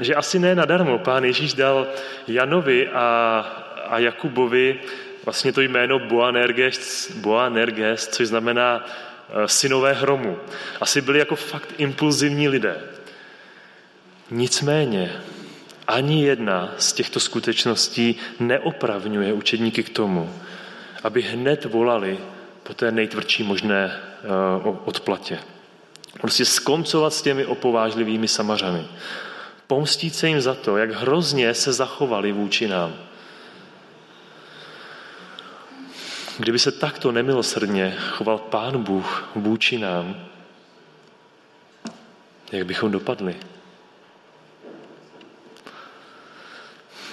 že 0.00 0.14
asi 0.14 0.38
ne 0.38 0.54
nadarmo 0.54 0.98
pán 0.98 1.24
Ježíš 1.24 1.54
dal 1.54 1.86
Janovi 2.28 2.88
a, 2.88 3.04
a 3.88 3.98
Jakubovi 3.98 4.80
vlastně 5.24 5.52
to 5.52 5.60
jméno 5.60 5.98
Boanerges, 5.98 7.12
Boanerges 7.16 8.08
což 8.08 8.28
znamená 8.28 8.84
synové 9.46 9.92
hromu. 9.92 10.36
Asi 10.80 11.00
byli 11.00 11.18
jako 11.18 11.36
fakt 11.36 11.74
impulzivní 11.78 12.48
lidé. 12.48 12.80
Nicméně 14.30 15.12
ani 15.86 16.24
jedna 16.24 16.74
z 16.78 16.92
těchto 16.92 17.20
skutečností 17.20 18.16
neopravňuje 18.40 19.32
učedníky 19.32 19.82
k 19.82 19.88
tomu, 19.88 20.32
aby 21.02 21.22
hned 21.22 21.64
volali 21.64 22.18
po 22.62 22.74
té 22.74 22.92
nejtvrdší 22.92 23.42
možné 23.42 23.90
eh, 23.94 24.26
odplatě. 24.84 25.38
Prostě 26.20 26.44
skoncovat 26.44 27.14
s 27.14 27.22
těmi 27.22 27.46
opovážlivými 27.46 28.28
samařany. 28.28 28.84
Pomstít 29.66 30.14
se 30.14 30.28
jim 30.28 30.40
za 30.40 30.54
to, 30.54 30.76
jak 30.76 30.90
hrozně 30.90 31.54
se 31.54 31.72
zachovali 31.72 32.32
vůči 32.32 32.68
nám. 32.68 32.94
Kdyby 36.38 36.58
se 36.58 36.72
takto 36.72 37.12
nemilosrdně 37.12 37.96
choval 38.10 38.38
Pán 38.38 38.82
Bůh 38.82 39.28
vůči 39.34 39.78
nám, 39.78 40.26
jak 42.52 42.66
bychom 42.66 42.92
dopadli? 42.92 43.36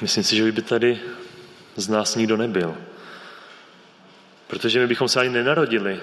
Myslím 0.02 0.24
si, 0.24 0.36
že 0.36 0.52
by 0.52 0.62
tady 0.62 1.02
z 1.76 1.90
nás 1.90 2.16
nikdo 2.16 2.38
nebyl. 2.38 2.78
Protože 4.48 4.80
my 4.80 4.88
bychom 4.88 5.08
se 5.08 5.20
ani 5.20 5.30
nenarodili, 5.30 6.00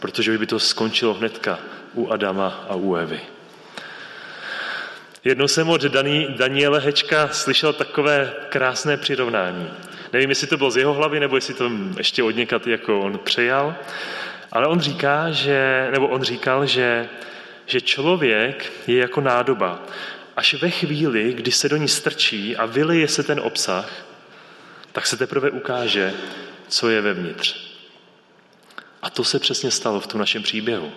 protože 0.00 0.38
by 0.38 0.46
to 0.46 0.58
skončilo 0.58 1.14
hnedka 1.14 1.58
u 1.94 2.08
Adama 2.08 2.66
a 2.68 2.74
u 2.74 2.94
Evy. 2.94 3.20
Jednou 5.24 5.48
jsem 5.48 5.68
od 5.68 5.82
Daniele 6.36 6.80
Hečka 6.80 7.28
slyšel 7.28 7.72
takové 7.72 8.32
krásné 8.48 8.96
přirovnání. 8.96 9.70
Nevím, 10.12 10.30
jestli 10.30 10.46
to 10.46 10.56
bylo 10.56 10.70
z 10.70 10.76
jeho 10.76 10.92
hlavy, 10.92 11.20
nebo 11.20 11.36
jestli 11.36 11.54
to 11.54 11.70
ještě 11.98 12.22
od 12.22 12.30
někat 12.30 12.66
jako 12.66 13.00
on 13.00 13.18
přejal, 13.18 13.74
ale 14.52 14.66
on 14.66 14.80
říká, 14.80 15.30
že, 15.30 15.88
nebo 15.92 16.08
on 16.08 16.22
říkal, 16.22 16.66
že, 16.66 17.08
že 17.66 17.80
člověk 17.80 18.72
je 18.86 18.98
jako 18.98 19.20
nádoba. 19.20 19.82
Až 20.36 20.54
ve 20.54 20.70
chvíli, 20.70 21.32
kdy 21.32 21.52
se 21.52 21.68
do 21.68 21.76
ní 21.76 21.88
strčí 21.88 22.56
a 22.56 22.66
vyleje 22.66 23.08
se 23.08 23.22
ten 23.22 23.40
obsah, 23.40 24.06
tak 24.92 25.06
se 25.06 25.16
teprve 25.16 25.50
ukáže, 25.50 26.14
co 26.68 26.90
je 26.90 27.00
vevnitř. 27.00 27.74
A 29.02 29.10
to 29.10 29.24
se 29.24 29.38
přesně 29.38 29.70
stalo 29.70 30.00
v 30.00 30.06
tom 30.06 30.20
našem 30.20 30.42
příběhu. 30.42 30.92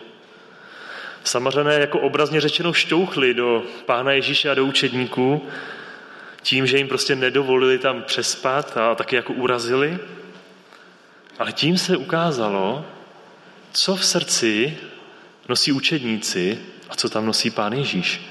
Samařané 1.28 1.74
jako 1.74 2.00
obrazně 2.00 2.42
řečeno 2.42 2.74
šťouchli 2.74 3.34
do 3.34 3.63
pána 3.86 4.12
Ježíše 4.12 4.50
a 4.50 4.54
do 4.54 4.66
učedníků 4.66 5.48
tím, 6.42 6.68
že 6.68 6.78
jim 6.78 6.88
prostě 6.88 7.16
nedovolili 7.16 7.78
tam 7.78 8.04
přespat 8.04 8.78
a 8.78 8.96
taky 8.96 9.16
jako 9.16 9.34
urazili. 9.34 10.00
Ale 11.40 11.54
tím 11.54 11.78
se 11.78 11.98
ukázalo, 11.98 12.86
co 13.72 13.96
v 13.96 14.06
srdci 14.06 14.78
nosí 15.50 15.72
učedníci 15.72 16.60
a 16.90 16.96
co 16.96 17.10
tam 17.10 17.26
nosí 17.26 17.50
pán 17.50 17.74
Ježíš. 17.74 18.22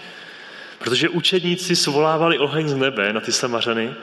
Protože 0.79 1.09
učedníci 1.09 1.77
svolávali 1.77 2.39
oheň 2.39 2.69
z 2.69 2.75
nebe 2.75 3.13
na 3.13 3.21
ty 3.21 3.33
samařany, 3.33 3.95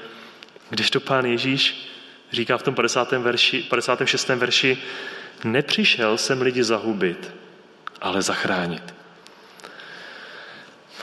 když 0.70 0.90
to 0.92 1.00
pán 1.00 1.26
Ježíš 1.26 1.90
říká 2.32 2.58
v 2.58 2.64
tom 2.64 2.76
50. 2.76 3.12
Verši, 3.12 3.62
56. 3.62 4.30
verši, 4.30 4.78
nepřišel 5.44 6.18
jsem 6.18 6.42
lidi 6.42 6.64
zahubit, 6.64 7.32
ale 8.04 8.22
zachránit. 8.22 8.94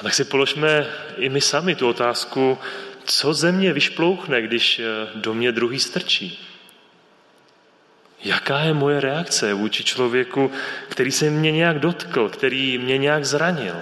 A 0.00 0.02
tak 0.02 0.14
si 0.14 0.24
položme 0.24 0.86
i 1.16 1.28
my 1.28 1.40
sami 1.40 1.74
tu 1.74 1.88
otázku, 1.88 2.58
co 3.04 3.34
ze 3.34 3.52
mě 3.52 3.72
vyšplouchne, 3.72 4.42
když 4.42 4.78
eh, 4.78 4.84
do 5.14 5.34
mě 5.34 5.52
druhý 5.52 5.80
strčí? 5.80 6.46
Jaká 8.24 8.60
je 8.60 8.74
moje 8.74 9.00
reakce 9.00 9.54
vůči 9.54 9.84
člověku, 9.84 10.52
který 10.88 11.10
se 11.12 11.30
mě 11.30 11.52
nějak 11.52 11.78
dotkl, 11.78 12.28
který 12.28 12.78
mě 12.78 12.98
nějak 12.98 13.24
zranil? 13.24 13.76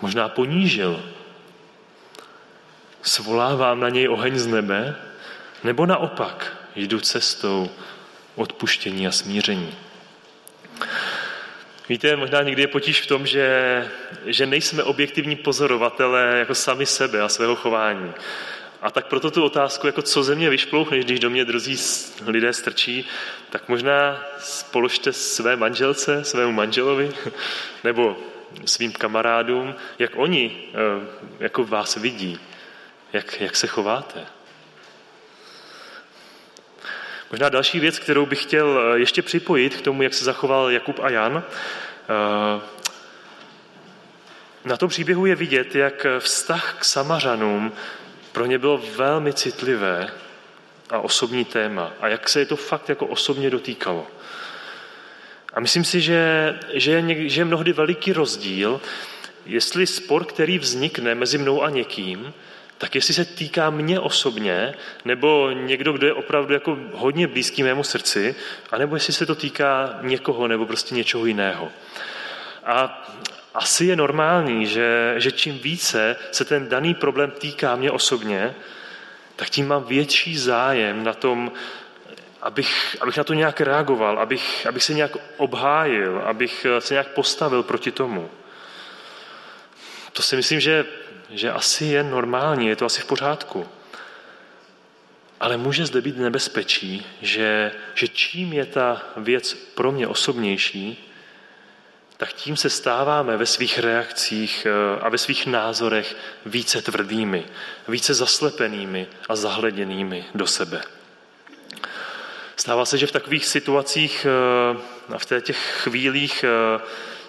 možná 0.00 0.28
ponížil. 0.28 1.02
Svolávám 3.02 3.80
na 3.80 3.88
něj 3.88 4.08
oheň 4.08 4.38
z 4.38 4.46
nebe, 4.46 4.96
nebo 5.64 5.86
naopak 5.86 6.56
jdu 6.76 7.00
cestou 7.00 7.70
odpuštění 8.34 9.06
a 9.06 9.12
smíření. 9.12 9.74
Víte, 11.88 12.16
možná 12.16 12.42
někdy 12.42 12.62
je 12.62 12.68
potíž 12.68 13.00
v 13.00 13.06
tom, 13.06 13.26
že, 13.26 13.88
že 14.26 14.46
nejsme 14.46 14.82
objektivní 14.82 15.36
pozorovatelé 15.36 16.36
jako 16.38 16.54
sami 16.54 16.86
sebe 16.86 17.20
a 17.20 17.28
svého 17.28 17.56
chování. 17.56 18.12
A 18.82 18.90
tak 18.90 19.06
proto 19.06 19.30
tu 19.30 19.44
otázku, 19.44 19.86
jako 19.86 20.02
co 20.02 20.22
ze 20.22 20.34
mě 20.34 20.50
vyšplouchne, 20.50 20.98
když 20.98 21.20
do 21.20 21.30
mě 21.30 21.44
druzí 21.44 21.76
lidé 22.26 22.52
strčí, 22.52 23.06
tak 23.50 23.68
možná 23.68 24.24
položte 24.70 25.12
své 25.12 25.56
manželce, 25.56 26.24
svému 26.24 26.52
manželovi, 26.52 27.10
nebo 27.84 28.16
svým 28.64 28.92
kamarádům, 28.92 29.74
jak 29.98 30.10
oni 30.16 30.56
eh, 30.68 31.06
jako 31.40 31.64
vás 31.64 31.96
vidí, 31.96 32.38
jak, 33.12 33.40
jak 33.40 33.56
se 33.56 33.66
chováte. 33.66 34.26
Možná 37.30 37.48
další 37.48 37.80
věc, 37.80 37.98
kterou 37.98 38.26
bych 38.26 38.42
chtěl 38.42 38.80
eh, 38.80 38.98
ještě 38.98 39.22
připojit 39.22 39.76
k 39.76 39.82
tomu, 39.82 40.02
jak 40.02 40.14
se 40.14 40.24
zachoval 40.24 40.70
Jakub 40.70 40.98
a 41.02 41.10
Jan. 41.10 41.42
Eh, 42.08 42.60
na 44.64 44.76
tom 44.76 44.88
příběhu 44.88 45.26
je 45.26 45.34
vidět, 45.34 45.74
jak 45.74 46.06
vztah 46.18 46.76
k 46.78 46.84
Samařanům 46.84 47.72
pro 48.32 48.46
ně 48.46 48.58
bylo 48.58 48.82
velmi 48.96 49.32
citlivé 49.32 50.08
a 50.90 50.98
osobní 50.98 51.44
téma 51.44 51.92
a 52.00 52.08
jak 52.08 52.28
se 52.28 52.38
je 52.38 52.46
to 52.46 52.56
fakt 52.56 52.88
jako 52.88 53.06
osobně 53.06 53.50
dotýkalo. 53.50 54.06
A 55.54 55.60
myslím 55.60 55.84
si, 55.84 56.00
že, 56.00 56.54
že, 56.72 56.90
je, 56.90 57.02
něk, 57.02 57.30
že 57.30 57.40
je 57.40 57.44
mnohdy 57.44 57.72
veliký 57.72 58.12
rozdíl, 58.12 58.80
jestli 59.46 59.86
spor, 59.86 60.24
který 60.24 60.58
vznikne 60.58 61.14
mezi 61.14 61.38
mnou 61.38 61.62
a 61.62 61.70
někým, 61.70 62.34
tak 62.78 62.94
jestli 62.94 63.14
se 63.14 63.24
týká 63.24 63.70
mě 63.70 64.00
osobně, 64.00 64.74
nebo 65.04 65.50
někdo, 65.50 65.92
kdo 65.92 66.06
je 66.06 66.12
opravdu 66.12 66.54
jako 66.54 66.78
hodně 66.92 67.26
blízký 67.26 67.62
mému 67.62 67.84
srdci, 67.84 68.34
anebo 68.70 68.96
jestli 68.96 69.12
se 69.12 69.26
to 69.26 69.34
týká 69.34 69.98
někoho 70.02 70.48
nebo 70.48 70.66
prostě 70.66 70.94
něčeho 70.94 71.26
jiného. 71.26 71.68
A 72.64 73.08
asi 73.54 73.84
je 73.84 73.96
normální, 73.96 74.66
že, 74.66 75.14
že 75.16 75.32
čím 75.32 75.58
více 75.58 76.16
se 76.32 76.44
ten 76.44 76.68
daný 76.68 76.94
problém 76.94 77.30
týká 77.30 77.76
mě 77.76 77.90
osobně, 77.90 78.54
tak 79.36 79.50
tím 79.50 79.68
mám 79.68 79.84
větší 79.84 80.38
zájem 80.38 81.04
na 81.04 81.12
tom, 81.12 81.52
abych, 82.42 82.96
abych 83.00 83.16
na 83.16 83.24
to 83.24 83.34
nějak 83.34 83.60
reagoval, 83.60 84.18
abych, 84.18 84.66
abych 84.66 84.84
se 84.84 84.94
nějak 84.94 85.16
obhájil, 85.36 86.22
abych 86.24 86.66
se 86.78 86.94
nějak 86.94 87.08
postavil 87.08 87.62
proti 87.62 87.90
tomu. 87.90 88.30
To 90.12 90.22
si 90.22 90.36
myslím, 90.36 90.60
že, 90.60 90.84
že 91.30 91.52
asi 91.52 91.84
je 91.84 92.02
normální, 92.02 92.66
je 92.66 92.76
to 92.76 92.84
asi 92.84 93.00
v 93.00 93.06
pořádku. 93.06 93.68
Ale 95.40 95.56
může 95.56 95.86
zde 95.86 96.00
být 96.00 96.16
nebezpečí, 96.16 97.06
že, 97.22 97.72
že 97.94 98.08
čím 98.08 98.52
je 98.52 98.66
ta 98.66 99.02
věc 99.16 99.54
pro 99.54 99.92
mě 99.92 100.06
osobnější, 100.06 101.08
tak 102.16 102.32
tím 102.32 102.56
se 102.56 102.70
stáváme 102.70 103.36
ve 103.36 103.46
svých 103.46 103.78
reakcích 103.78 104.66
eh, 104.66 105.00
a 105.00 105.08
ve 105.08 105.18
svých 105.18 105.46
názorech 105.46 106.16
více 106.46 106.82
tvrdými, 106.82 107.44
více 107.88 108.14
zaslepenými 108.14 109.06
a 109.28 109.36
zahleděnými 109.36 110.24
do 110.34 110.46
sebe. 110.46 110.82
Stává 112.56 112.84
se, 112.84 112.98
že 112.98 113.06
v 113.06 113.12
takových 113.12 113.46
situacích 113.46 114.26
eh, 114.26 115.14
a 115.14 115.18
v 115.18 115.40
těch 115.40 115.80
chvílích 115.82 116.44
eh, 116.44 116.80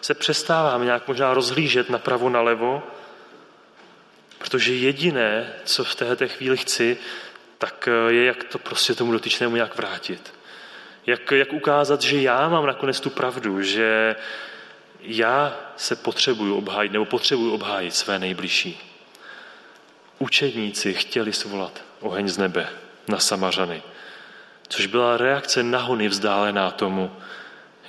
se 0.01 0.13
přestáváme 0.13 0.85
nějak 0.85 1.07
možná 1.07 1.33
rozhlížet 1.33 1.89
napravo, 1.89 2.29
nalevo, 2.29 2.83
protože 4.49 4.75
jediné, 4.75 5.53
co 5.65 5.83
v 5.83 5.95
této 5.95 6.27
chvíli 6.27 6.57
chci, 6.57 6.97
tak 7.57 7.89
je, 8.07 8.25
jak 8.25 8.43
to 8.43 8.59
prostě 8.59 8.95
tomu 8.95 9.11
dotyčnému 9.11 9.55
nějak 9.55 9.77
vrátit. 9.77 10.33
Jak, 11.05 11.31
jak 11.31 11.53
ukázat, 11.53 12.01
že 12.01 12.21
já 12.21 12.49
mám 12.49 12.65
nakonec 12.65 12.99
tu 12.99 13.09
pravdu, 13.09 13.61
že, 13.61 14.15
já 15.01 15.59
se 15.77 15.95
potřebuju 15.95 16.55
obhájit, 16.55 16.91
nebo 16.91 17.05
potřebuju 17.05 17.53
obhájit 17.53 17.95
své 17.95 18.19
nejbližší. 18.19 18.79
Učedníci 20.19 20.93
chtěli 20.93 21.33
svolat 21.33 21.83
oheň 21.99 22.27
z 22.27 22.37
nebe 22.37 22.69
na 23.07 23.19
Samařany, 23.19 23.83
což 24.67 24.85
byla 24.85 25.17
reakce 25.17 25.63
nahony 25.63 26.07
vzdálená 26.07 26.71
tomu, 26.71 27.15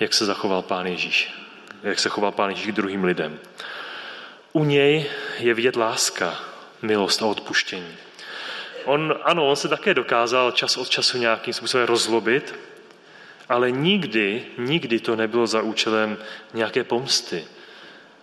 jak 0.01 0.15
se 0.15 0.25
zachoval 0.25 0.63
Pán 0.63 0.87
Ježíš, 0.87 1.35
jak 1.83 1.99
se 1.99 2.09
choval 2.09 2.33
Pán 2.33 2.51
Ježíš 2.51 2.67
k 2.67 2.77
druhým 2.77 3.05
lidem. 3.05 3.39
U 4.53 4.65
něj 4.65 5.11
je 5.39 5.55
vidět 5.55 5.77
láska, 5.77 6.50
milost 6.83 7.23
a 7.23 7.27
odpuštění. 7.27 7.97
On, 8.85 9.15
ano, 9.23 9.49
on 9.49 9.57
se 9.57 9.69
také 9.69 9.95
dokázal 9.95 10.53
čas 10.53 10.77
od 10.77 10.89
času 10.89 11.19
nějakým 11.19 11.55
způsobem 11.55 11.87
rozlobit, 11.87 12.55
ale 13.49 13.71
nikdy, 13.71 14.47
nikdy 14.59 15.01
to 15.01 15.17
nebylo 15.17 15.47
za 15.47 15.63
účelem 15.63 16.19
nějaké 16.55 16.85
pomsty 16.85 17.45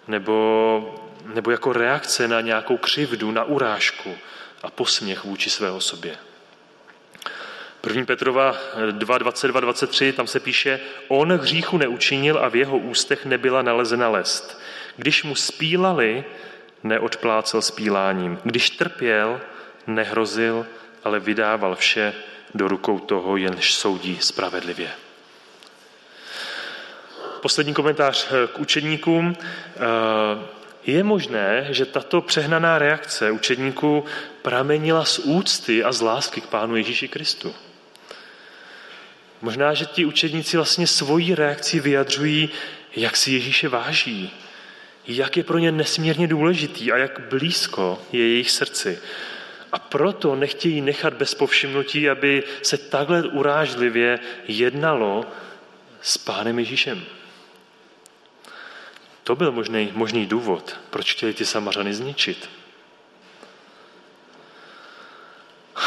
nebo, 0.08 1.10
nebo 1.34 1.52
jako 1.52 1.74
reakce 1.74 2.28
na 2.28 2.42
nějakou 2.42 2.78
křivdu, 2.78 3.32
na 3.32 3.44
urážku 3.44 4.16
a 4.64 4.70
posměch 4.70 5.24
vůči 5.24 5.50
své 5.50 5.72
osobě. 5.72 6.18
1. 7.88 8.06
Petrova 8.06 8.58
2, 8.92 9.18
22, 9.18 9.60
23, 9.60 10.14
tam 10.14 10.28
se 10.28 10.40
píše, 10.40 10.80
on 11.08 11.32
hříchu 11.32 11.78
neučinil 11.78 12.40
a 12.40 12.50
v 12.50 12.56
jeho 12.56 12.78
ústech 12.78 13.26
nebyla 13.26 13.62
nalezena 13.62 14.10
lest. 14.10 14.62
Když 14.98 15.24
mu 15.24 15.36
spílali, 15.36 16.24
neodplácel 16.84 17.62
spíláním. 17.62 18.40
Když 18.44 18.70
trpěl, 18.70 19.42
nehrozil, 19.88 20.66
ale 21.04 21.20
vydával 21.20 21.76
vše 21.76 22.14
do 22.56 22.68
rukou 22.68 23.00
toho, 23.00 23.38
jenž 23.38 23.74
soudí 23.74 24.18
spravedlivě. 24.22 24.92
Poslední 27.42 27.74
komentář 27.74 28.28
eh, 28.28 28.48
k 28.48 28.60
učedníkům. 28.60 29.36
Eh, 29.40 30.58
je 30.88 31.04
možné, 31.04 31.68
že 31.70 31.86
tato 31.86 32.22
přehnaná 32.22 32.80
reakce 32.80 33.32
učedníků 33.32 34.06
pramenila 34.42 35.06
z 35.06 35.20
úcty 35.20 35.84
a 35.84 35.92
z 35.92 36.02
lásky 36.02 36.42
k 36.42 36.48
Pánu 36.48 36.76
Ježíši 36.76 37.08
Kristu. 37.08 37.56
Možná, 39.42 39.74
že 39.74 39.86
ti 39.86 40.06
učedníci 40.06 40.58
vlastně 40.58 40.88
svojí 40.88 41.36
reakci 41.36 41.80
vyjadřují, 41.80 42.50
jak 42.96 43.18
si 43.18 43.32
Ježíše 43.32 43.70
váží, 43.70 44.34
jak 45.08 45.38
je 45.38 45.44
pro 45.44 45.58
ně 45.58 45.72
nesmírně 45.72 46.28
důležitý 46.28 46.92
a 46.92 46.98
jak 46.98 47.20
blízko 47.30 48.02
je 48.12 48.30
jejich 48.30 48.52
srdci. 48.52 49.00
A 49.72 49.80
proto 49.80 50.36
nechtějí 50.36 50.82
nechat 50.82 51.14
bez 51.14 51.34
povšimnutí, 51.34 52.10
aby 52.10 52.44
se 52.62 52.78
takhle 52.78 53.24
urážlivě 53.24 54.20
jednalo 54.48 55.26
s 56.02 56.18
Pánem 56.18 56.60
Ježíšem. 56.60 57.04
To 59.24 59.36
byl 59.36 59.52
možný, 59.52 59.92
možný 59.94 60.26
důvod, 60.26 60.80
proč 60.90 61.14
chtěli 61.14 61.34
ty 61.34 61.46
samařany 61.46 61.94
zničit. 61.94 62.50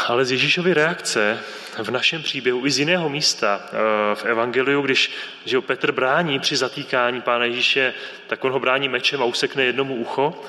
Ale 0.07 0.25
z 0.25 0.31
Ježíšovy 0.31 0.73
reakce 0.73 1.39
v 1.83 1.91
našem 1.91 2.23
příběhu 2.23 2.65
i 2.65 2.71
z 2.71 2.79
jiného 2.79 3.09
místa 3.09 3.61
eh, 3.63 4.15
v 4.15 4.25
Evangeliu, 4.25 4.81
když 4.81 5.11
že 5.45 5.57
ho 5.57 5.61
Petr 5.61 5.91
brání 5.91 6.39
při 6.39 6.57
zatýkání 6.57 7.21
Pána 7.21 7.45
Ježíše, 7.45 7.93
tak 8.27 8.43
on 8.43 8.51
ho 8.51 8.59
brání 8.59 8.89
mečem 8.89 9.21
a 9.21 9.25
usekne 9.25 9.63
jednomu 9.63 9.95
ucho, 9.95 10.41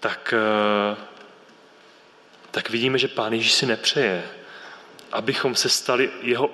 tak, 0.00 0.34
eh, 0.36 0.96
tak 2.50 2.70
vidíme, 2.70 2.98
že 2.98 3.08
Pán 3.08 3.32
Ježíš 3.32 3.52
si 3.52 3.66
nepřeje, 3.66 4.22
abychom 5.12 5.54
se 5.54 5.68
stali 5.68 6.10
jeho 6.22 6.50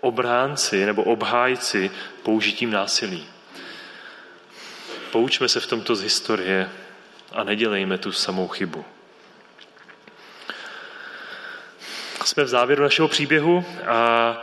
obránci 0.00 0.86
nebo 0.86 1.02
obhájci 1.02 1.90
použitím 2.22 2.70
násilí. 2.70 3.26
Poučme 5.10 5.48
se 5.48 5.60
v 5.60 5.66
tomto 5.66 5.96
z 5.96 6.02
historie 6.02 6.70
a 7.32 7.44
nedělejme 7.44 7.98
tu 7.98 8.12
samou 8.12 8.48
chybu. 8.48 8.84
Jsme 12.24 12.44
v 12.44 12.48
závěru 12.48 12.82
našeho 12.82 13.08
příběhu 13.08 13.64
a 13.86 14.36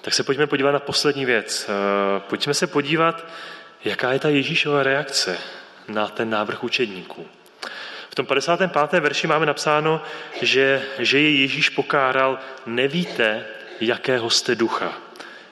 tak 0.00 0.14
se 0.14 0.22
pojďme 0.22 0.46
podívat 0.46 0.72
na 0.72 0.78
poslední 0.78 1.24
věc. 1.24 1.68
Eh, 1.68 2.20
pojďme 2.20 2.54
se 2.54 2.66
podívat, 2.66 3.26
jaká 3.84 4.12
je 4.12 4.18
ta 4.18 4.28
Ježíšova 4.28 4.82
reakce 4.82 5.38
na 5.88 6.08
ten 6.08 6.30
návrh 6.30 6.64
učedníků. 6.64 7.26
V 8.10 8.14
tom 8.14 8.26
55. 8.26 9.00
verši 9.00 9.26
máme 9.26 9.46
napsáno, 9.46 10.02
že, 10.42 10.82
že 10.98 11.18
je 11.18 11.40
Ježíš 11.40 11.68
pokáral, 11.68 12.38
nevíte, 12.66 13.44
jakého 13.80 14.30
jste 14.30 14.54
ducha. 14.54 14.92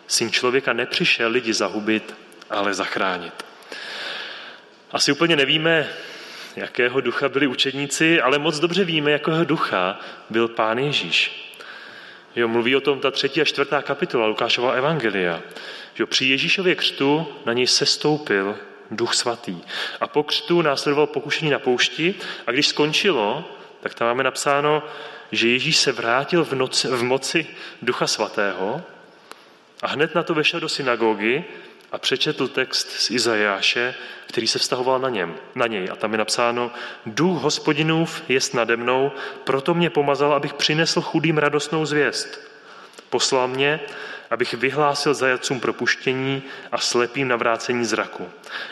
Syn 0.06 0.30
člověka 0.30 0.72
nepřišel 0.72 1.30
lidi 1.30 1.54
zahubit, 1.54 2.14
ale 2.50 2.74
zachránit. 2.74 3.44
Asi 4.92 5.12
úplně 5.12 5.36
nevíme, 5.36 5.88
jakého 6.56 7.00
ducha 7.00 7.28
byli 7.28 7.46
učedníci, 7.46 8.20
ale 8.20 8.38
moc 8.38 8.58
dobře 8.58 8.84
víme, 8.84 9.10
jakého 9.10 9.44
ducha 9.44 10.00
byl 10.30 10.48
Pán 10.48 10.78
Ježíš. 10.78 11.46
Jo, 12.36 12.48
mluví 12.48 12.76
o 12.76 12.80
tom 12.80 13.00
ta 13.00 13.10
třetí 13.10 13.40
a 13.40 13.44
čtvrtá 13.44 13.82
kapitola 13.82 14.26
Lukášova 14.26 14.72
Evangelia. 14.72 15.40
Jo, 15.98 16.06
při 16.06 16.24
Ježíšově 16.24 16.74
křtu 16.74 17.26
na 17.46 17.52
něj 17.52 17.66
sestoupil 17.66 18.56
duch 18.90 19.14
svatý. 19.14 19.56
A 20.00 20.06
po 20.06 20.22
křtu 20.22 20.62
následoval 20.62 21.06
pokušení 21.06 21.50
na 21.50 21.58
poušti 21.58 22.14
a 22.46 22.52
když 22.52 22.66
skončilo, 22.66 23.44
tak 23.80 23.94
tam 23.94 24.08
máme 24.08 24.22
napsáno, 24.22 24.82
že 25.32 25.48
Ježíš 25.48 25.76
se 25.76 25.92
vrátil 25.92 26.44
v, 26.44 26.52
noci, 26.52 26.88
v 26.88 27.02
moci 27.02 27.46
ducha 27.82 28.06
svatého 28.06 28.82
a 29.82 29.86
hned 29.86 30.14
na 30.14 30.22
to 30.22 30.34
vešel 30.34 30.60
do 30.60 30.68
synagogy 30.68 31.44
a 31.92 31.98
přečetl 31.98 32.48
text 32.48 32.90
z 32.90 33.11
Izajáše, 33.11 33.94
který 34.26 34.46
se 34.46 34.59
vztahoval 34.59 34.98
na, 34.98 35.09
něm, 35.09 35.35
na 35.55 35.66
něj. 35.66 35.88
A 35.92 35.96
tam 35.96 36.12
je 36.12 36.18
napsáno, 36.18 36.70
duch 37.07 37.42
hospodinův 37.42 38.22
jest 38.29 38.55
nade 38.55 38.76
mnou, 38.76 39.12
proto 39.44 39.74
mě 39.74 39.90
pomazal, 39.90 40.33
abych 40.33 40.55
přinesl 40.55 41.00
chudým 41.00 41.38
radostnou 41.38 41.87
zvěst. 41.87 42.40
Poslal 43.11 43.48
mě, 43.48 43.81
abych 44.31 44.55
vyhlásil 44.55 45.14
zajacům 45.14 45.61
propuštění 45.61 46.42
a 46.72 46.79
slepým 46.79 47.29
navrácení 47.29 47.85
zraku, 47.85 48.29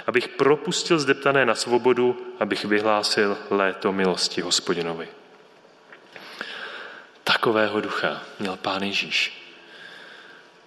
abych 0.07 0.29
propustil 0.29 0.99
zdeptané 0.99 1.47
na 1.47 1.55
svobodu, 1.55 2.35
abych 2.41 2.65
vyhlásil 2.65 3.39
léto 3.51 3.93
milosti 3.93 4.41
hospodinovi. 4.41 5.09
Takového 7.25 7.81
ducha 7.81 8.23
měl 8.39 8.57
Pán 8.57 8.83
Ježíš. 8.83 9.38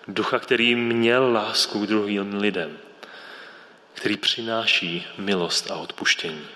Ducha, 0.07 0.39
který 0.39 0.75
měl 0.75 1.31
lásku 1.31 1.79
k 1.79 1.87
druhým 1.87 2.35
lidem, 2.35 2.77
který 3.93 4.17
přináší 4.17 5.07
milost 5.17 5.71
a 5.71 5.75
odpuštění. 5.75 6.47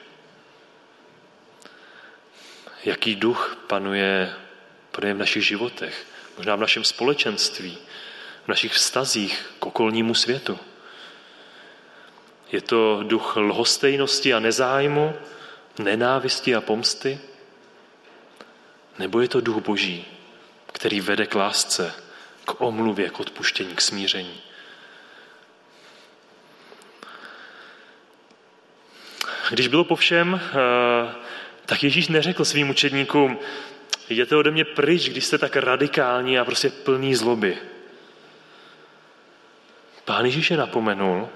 Jaký 2.86 3.16
duch 3.16 3.58
panuje, 3.68 4.34
panuje 4.92 5.14
v 5.14 5.18
našich 5.18 5.46
životech, 5.46 6.06
možná 6.38 6.56
v 6.56 6.60
našem 6.60 6.84
společenství, 6.84 7.78
v 8.46 8.48
našich 8.48 8.74
vztazích 8.74 9.46
k 9.60 9.66
okolnímu 9.66 10.14
světu. 10.14 10.60
Je 12.52 12.62
to 12.62 13.04
duch 13.04 13.38
lhostejnosti 13.38 14.34
a 14.34 14.40
nezájmu, 14.40 15.14
nenávisti 15.80 16.56
a 16.56 16.62
pomsty? 16.62 17.20
Nebo 19.00 19.22
je 19.22 19.28
to 19.28 19.42
duch 19.42 19.64
boží, 19.64 20.06
který 20.74 21.02
vede 21.02 21.26
k 21.26 21.36
lásce, 21.36 22.05
k 22.46 22.62
omluvě, 22.62 23.10
k 23.10 23.20
odpuštění, 23.20 23.76
k 23.76 23.82
smíření? 23.82 24.42
Když 29.50 29.68
bylo 29.68 29.84
po 29.84 29.96
všem, 29.96 30.42
eh, 30.44 31.16
tak 31.66 31.84
Ježíš 31.84 32.08
neřekl 32.08 32.46
svým 32.46 32.70
učedníkům, 32.70 33.40
jděte 34.10 34.36
ode 34.36 34.52
mě 34.52 34.66
pryč, 34.66 35.10
když 35.10 35.26
jste 35.26 35.38
tak 35.38 35.56
radikální 35.56 36.40
a 36.40 36.46
prostě 36.46 36.70
plný 36.70 37.16
zloby. 37.16 37.58
Pán 40.06 40.26
Ježíš 40.26 40.52
je 40.52 40.58
napomenul, 40.58 41.30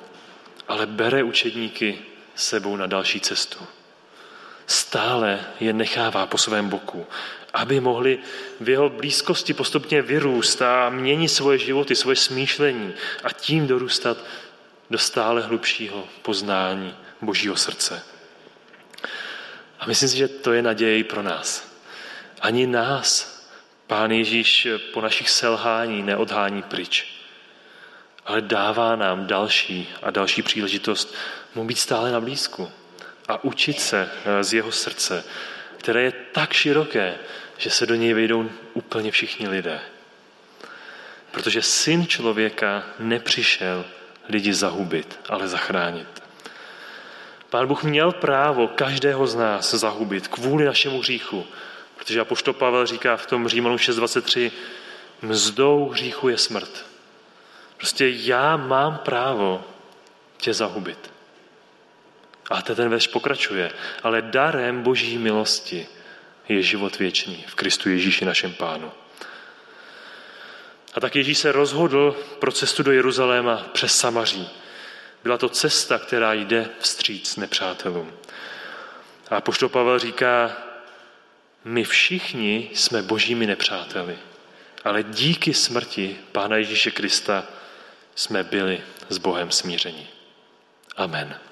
ale 0.67 0.86
bere 0.86 1.24
učedníky 1.24 2.00
sebou 2.36 2.76
na 2.76 2.88
další 2.88 3.19
cestu. 3.19 3.67
Stále 4.69 5.39
je 5.60 5.73
nechává 5.73 6.25
po 6.25 6.38
svém 6.38 6.69
boku, 6.69 7.08
aby 7.53 7.79
mohli 7.79 8.19
v 8.60 8.69
jeho 8.69 8.89
blízkosti 8.89 9.53
postupně 9.53 10.01
vyrůst 10.01 10.62
a 10.62 10.89
měnit 10.89 11.29
svoje 11.29 11.58
životy, 11.58 11.95
svoje 11.95 12.15
smýšlení 12.15 12.93
a 13.23 13.34
tím 13.34 13.67
dorůstat 13.67 14.17
do 14.89 14.97
stále 14.97 15.41
hlubšího 15.41 16.08
poznání 16.21 16.95
Božího 17.21 17.55
srdce. 17.55 18.03
A 19.79 19.86
myslím 19.86 20.10
si, 20.10 20.17
že 20.17 20.27
to 20.27 20.53
je 20.53 20.62
naději 20.62 21.03
pro 21.03 21.21
nás. 21.21 21.75
Ani 22.41 22.67
nás 22.67 23.39
Pán 23.88 24.12
Ježíš 24.12 24.67
po 24.93 25.01
našich 25.01 25.29
selhání 25.29 26.03
neodhání 26.03 26.63
pryč 26.63 27.19
ale 28.29 28.41
dává 28.41 28.95
nám 28.95 29.27
další 29.27 29.89
a 30.01 30.12
další 30.12 30.41
příležitost 30.41 31.15
mu 31.55 31.63
být 31.63 31.79
stále 31.79 32.12
na 32.12 32.21
blízku 32.21 32.71
a 33.30 33.44
učit 33.44 33.82
se 33.82 34.10
eh, 34.26 34.44
z 34.44 34.54
jeho 34.54 34.72
srdce, 34.72 35.24
které 35.78 36.02
je 36.02 36.12
tak 36.12 36.54
široké, 36.54 37.18
že 37.58 37.70
se 37.70 37.86
do 37.86 37.96
něj 37.96 38.13
vejdou 38.13 38.50
úplně 38.74 39.12
všichni 39.12 39.48
lidé. 39.48 39.80
Protože 41.32 41.62
syn 41.62 42.08
člověka 42.08 42.84
nepřišel 43.00 43.86
lidi 44.30 44.54
zahubit, 44.54 45.20
ale 45.30 45.48
zachránit. 45.48 46.24
Pán 47.50 47.68
Bůh 47.68 47.84
měl 47.84 48.12
právo 48.12 48.68
každého 48.68 49.28
z 49.28 49.36
nás 49.36 49.74
zahubit 49.74 50.28
kvůli 50.28 50.65
našemu 50.65 51.00
hříchu, 51.00 51.46
protože 51.98 52.20
apoštol 52.20 52.54
Pavel 52.54 52.86
říká 52.86 53.18
v 53.18 53.26
tom 53.26 53.48
Římanu 53.48 53.76
6.23, 53.76 54.52
mzdou 55.22 55.89
hříchu 55.89 56.30
je 56.30 56.38
smrt. 56.38 56.86
Prostě 57.78 58.10
já 58.10 58.58
mám 58.58 58.98
právo 58.98 59.63
tě 60.38 60.54
zahubit. 60.54 61.18
A 62.50 62.62
ten 62.62 62.90
verš 62.90 63.08
pokračuje. 63.08 63.72
Ale 64.04 64.22
darem 64.22 64.84
boží 64.84 65.18
milosti 65.18 65.88
je 66.50 66.62
život 66.62 67.00
věčný 67.00 67.46
v 67.48 67.56
Kristu 67.56 67.90
Ježíši 67.90 68.26
našem 68.26 68.54
pánu. 68.54 68.92
A 70.94 71.00
tak 71.00 71.16
Ježíš 71.16 71.38
se 71.38 71.52
rozhodl 71.52 72.18
pro 72.40 72.52
cestu 72.52 72.84
do 72.84 72.92
Jeruzaléma 72.92 73.66
přes 73.74 73.98
Samaří. 73.98 74.50
Byla 75.24 75.38
to 75.38 75.50
cesta, 75.50 76.00
která 76.00 76.34
jde 76.34 76.70
vstříc 76.80 77.36
nepřátelům. 77.36 78.14
A 79.30 79.42
poštol 79.42 79.70
Pavel 79.70 80.00
říká, 80.00 80.58
my 81.64 81.84
všichni 81.84 82.70
jsme 82.74 83.02
božími 83.02 83.48
nepřáteli, 83.48 84.18
ale 84.84 85.04
díky 85.04 85.54
smrti 85.54 86.18
Pána 86.32 86.58
Ježíše 86.58 86.92
Krista 86.92 87.44
jsme 88.16 88.44
byli 88.44 88.82
s 89.10 89.18
Bohem 89.18 89.52
smířeni. 89.52 90.08
Amen. 90.98 91.49